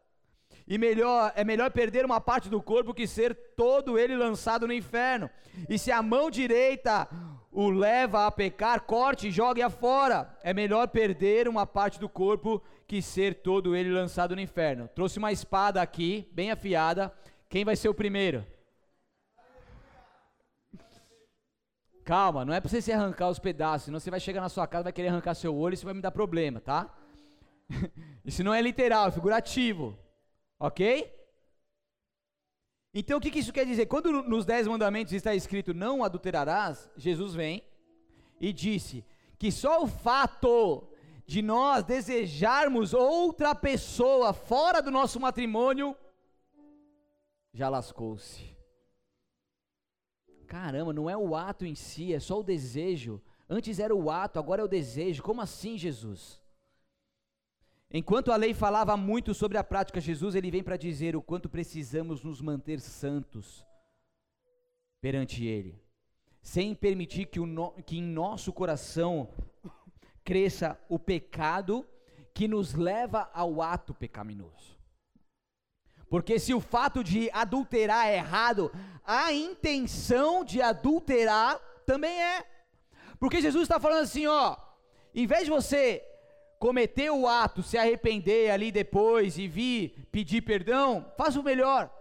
[0.68, 4.74] E melhor, é melhor perder uma parte do corpo que ser todo ele lançado no
[4.74, 5.30] inferno.
[5.70, 7.08] E se a mão direita
[7.52, 10.38] o leva a pecar, corte e jogue-a fora.
[10.44, 14.88] É melhor perder uma parte do corpo que ser todo ele lançado no inferno.
[14.94, 17.12] Trouxe uma espada aqui, bem afiada.
[17.50, 18.46] Quem vai ser o primeiro?
[22.04, 24.66] Calma, não é para você se arrancar os pedaços, senão você vai chegar na sua
[24.68, 26.96] casa, vai querer arrancar seu olho e isso vai me dar problema, tá?
[28.24, 29.98] isso não é literal, é figurativo.
[30.60, 31.14] Ok?
[32.94, 33.86] Então o que, que isso quer dizer?
[33.86, 37.64] Quando nos Dez Mandamentos está escrito não adulterarás, Jesus vem
[38.40, 39.06] e disse
[39.38, 40.88] que só o fato
[41.26, 45.96] de nós desejarmos outra pessoa fora do nosso matrimônio,
[47.54, 48.56] já lascou-se.
[50.48, 53.22] Caramba, não é o ato em si, é só o desejo.
[53.50, 55.22] Antes era o ato, agora é o desejo.
[55.22, 56.42] Como assim, Jesus?
[57.90, 61.48] Enquanto a lei falava muito sobre a prática, Jesus ele vem para dizer o quanto
[61.48, 63.66] precisamos nos manter santos
[65.00, 65.82] perante Ele,
[66.42, 69.30] sem permitir que, no, que em nosso coração
[70.24, 71.88] cresça o pecado
[72.34, 74.78] que nos leva ao ato pecaminoso.
[76.10, 78.72] Porque se o fato de adulterar é errado,
[79.04, 82.46] a intenção de adulterar também é.
[83.20, 84.58] Porque Jesus está falando assim, ó,
[85.16, 86.04] em vez de você
[86.60, 91.92] cometer o ato, se arrepender ali depois e vir pedir perdão, faça o melhor.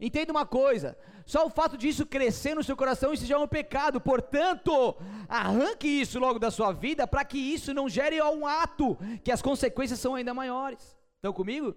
[0.00, 3.48] Entenda uma coisa: só o fato disso crescer no seu coração, isso já é um
[3.48, 4.00] pecado.
[4.00, 4.96] Portanto,
[5.28, 9.42] arranque isso logo da sua vida para que isso não gere um ato, que as
[9.42, 10.96] consequências são ainda maiores.
[11.16, 11.74] Estão comigo?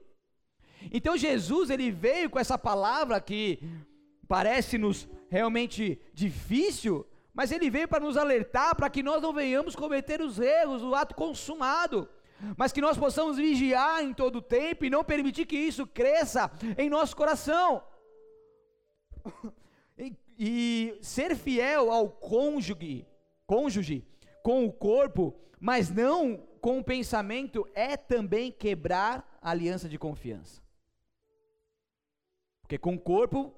[0.92, 3.60] Então Jesus ele veio com essa palavra que
[4.28, 10.22] parece-nos realmente difícil, mas ele veio para nos alertar para que nós não venhamos cometer
[10.22, 12.10] os erros do ato consumado,
[12.58, 16.52] mas que nós possamos vigiar em todo o tempo e não permitir que isso cresça
[16.78, 17.84] em nosso coração.
[19.98, 23.06] E, e ser fiel ao cônjuge,
[23.46, 24.04] cônjuge
[24.42, 30.62] com o corpo, mas não com o pensamento, é também quebrar a aliança de confiança.
[32.62, 33.54] Porque com o corpo,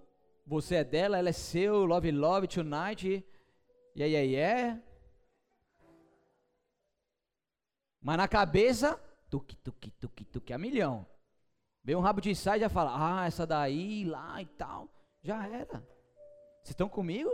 [0.45, 3.23] você é dela, ela é seu, love, love, tonight,
[3.95, 4.81] e aí, é.
[8.01, 11.05] Mas na cabeça, tuque, tuque, tuque, tuque, a milhão.
[11.83, 14.89] Vem um rabo de sai e já fala, ah, essa daí, lá e tal.
[15.21, 15.79] Já era.
[16.61, 17.31] Vocês estão comigo?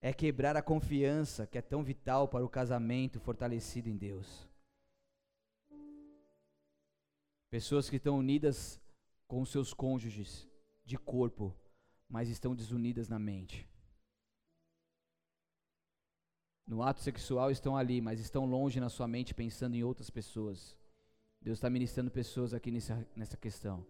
[0.00, 4.46] É quebrar a confiança que é tão vital para o casamento fortalecido em Deus.
[7.50, 8.78] Pessoas que estão unidas
[9.34, 10.48] com seus cônjuges
[10.84, 11.52] de corpo,
[12.08, 13.68] mas estão desunidas na mente.
[16.64, 20.78] No ato sexual estão ali, mas estão longe na sua mente pensando em outras pessoas.
[21.40, 23.84] Deus está ministrando pessoas aqui nessa, nessa questão.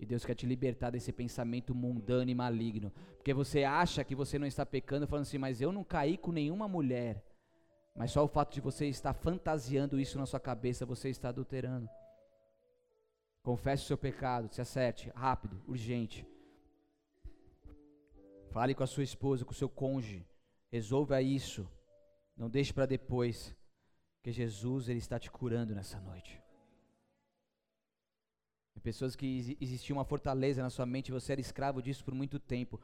[0.00, 2.90] E Deus quer te libertar desse pensamento mundano e maligno.
[3.18, 6.32] Porque você acha que você não está pecando, falando assim, mas eu não caí com
[6.32, 7.22] nenhuma mulher.
[7.94, 11.90] Mas só o fato de você estar fantasiando isso na sua cabeça, você está adulterando.
[13.46, 16.26] Confesse o seu pecado, se acerte, rápido, urgente.
[18.50, 20.26] Fale com a sua esposa, com o seu cônjuge.
[20.68, 21.64] Resolva isso.
[22.36, 23.54] Não deixe para depois.
[24.20, 26.42] Que Jesus ele está te curando nessa noite.
[28.74, 32.40] Tem pessoas que existia uma fortaleza na sua mente, você era escravo disso por muito
[32.40, 32.80] tempo.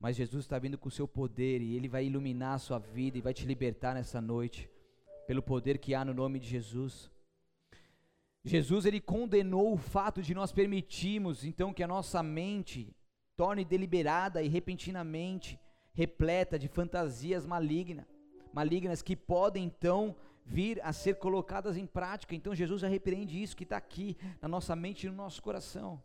[0.00, 3.18] Mas Jesus está vindo com o seu poder e ele vai iluminar a sua vida
[3.18, 4.66] e vai te libertar nessa noite.
[5.26, 7.14] Pelo poder que há no nome de Jesus.
[8.46, 12.94] Jesus ele condenou o fato de nós permitirmos então que a nossa mente
[13.36, 15.58] torne deliberada e repentinamente
[15.92, 18.06] repleta de fantasias malignas,
[18.52, 22.36] malignas que podem então vir a ser colocadas em prática.
[22.36, 26.00] Então Jesus já repreende isso que está aqui na nossa mente e no nosso coração.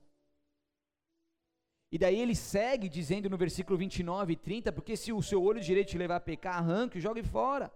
[1.92, 5.62] E daí ele segue dizendo no versículo 29 e 30, porque se o seu olho
[5.62, 7.72] direito te levar a pecar, arranque, jogue fora.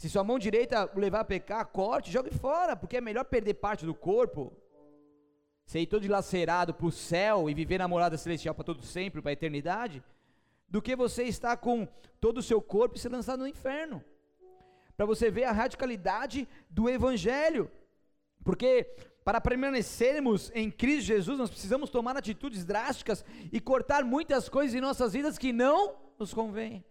[0.00, 3.84] Se sua mão direita levar a pecar, corte, jogue fora, porque é melhor perder parte
[3.84, 4.50] do corpo,
[5.66, 9.30] ser todo dilacerado para o céu e viver na morada celestial para todo sempre, para
[9.30, 10.02] a eternidade,
[10.66, 11.86] do que você estar com
[12.18, 14.02] todo o seu corpo e ser lançado no inferno.
[14.96, 17.70] Para você ver a radicalidade do evangelho.
[18.42, 18.84] Porque
[19.22, 23.22] para permanecermos em Cristo Jesus, nós precisamos tomar atitudes drásticas
[23.52, 26.82] e cortar muitas coisas em nossas vidas que não nos convêm.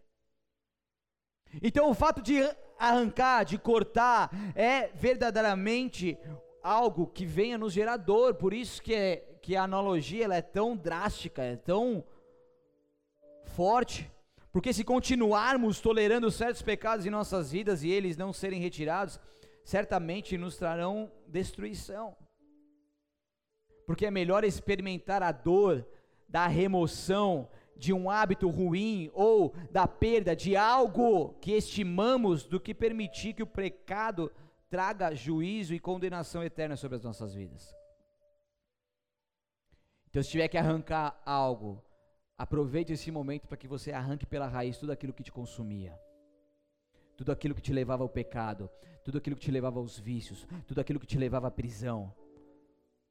[1.64, 2.44] Então, o fato de
[2.80, 6.18] arrancar, de cortar, é verdadeiramente
[6.64, 8.36] algo que venha nos gerar dor.
[8.36, 12.04] Por isso que, é, que a analogia ela é tão drástica, é tão
[13.44, 14.10] forte.
[14.52, 19.20] Porque se continuarmos tolerando certos pecados em nossas vidas e eles não serem retirados,
[19.64, 22.16] certamente nos trarão destruição.
[23.86, 25.86] Porque é melhor experimentar a dor
[26.28, 27.50] da remoção
[27.80, 33.42] de um hábito ruim ou da perda de algo que estimamos do que permitir que
[33.42, 34.30] o pecado
[34.70, 37.74] traga juízo e condenação eterna sobre as nossas vidas.
[40.10, 41.82] Então, se tiver que arrancar algo,
[42.38, 45.98] aproveite esse momento para que você arranque pela raiz tudo aquilo que te consumia,
[47.16, 48.70] tudo aquilo que te levava ao pecado,
[49.06, 52.14] tudo aquilo que te levava aos vícios, tudo aquilo que te levava à prisão,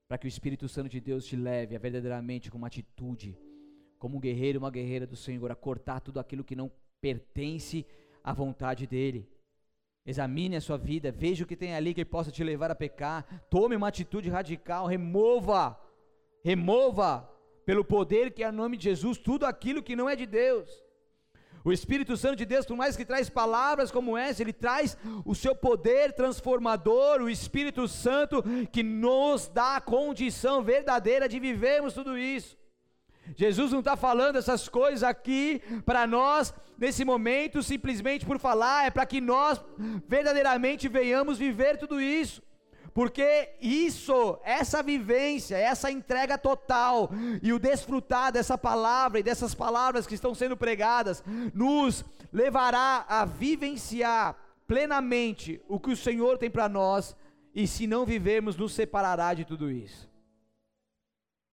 [0.06, 3.38] para que o Espírito Santo de Deus te leve a verdadeiramente com uma atitude
[3.98, 6.70] como um guerreiro, uma guerreira do Senhor, a cortar tudo aquilo que não
[7.00, 7.86] pertence
[8.22, 9.28] à vontade dEle.
[10.06, 13.26] Examine a sua vida, veja o que tem ali que possa te levar a pecar.
[13.50, 15.78] Tome uma atitude radical, remova,
[16.42, 17.28] remova,
[17.66, 20.82] pelo poder que é o nome de Jesus, tudo aquilo que não é de Deus.
[21.62, 25.34] O Espírito Santo de Deus, por mais que traz palavras como essa, ele traz o
[25.34, 28.42] seu poder transformador, o Espírito Santo
[28.72, 32.56] que nos dá a condição verdadeira de vivermos tudo isso.
[33.36, 38.90] Jesus não está falando essas coisas aqui para nós nesse momento simplesmente por falar, é
[38.90, 39.60] para que nós
[40.06, 42.42] verdadeiramente venhamos viver tudo isso.
[42.94, 47.10] Porque isso, essa vivência, essa entrega total
[47.42, 51.22] e o desfrutar dessa palavra e dessas palavras que estão sendo pregadas,
[51.54, 57.16] nos levará a vivenciar plenamente o que o Senhor tem para nós,
[57.54, 60.08] e se não vivermos, nos separará de tudo isso.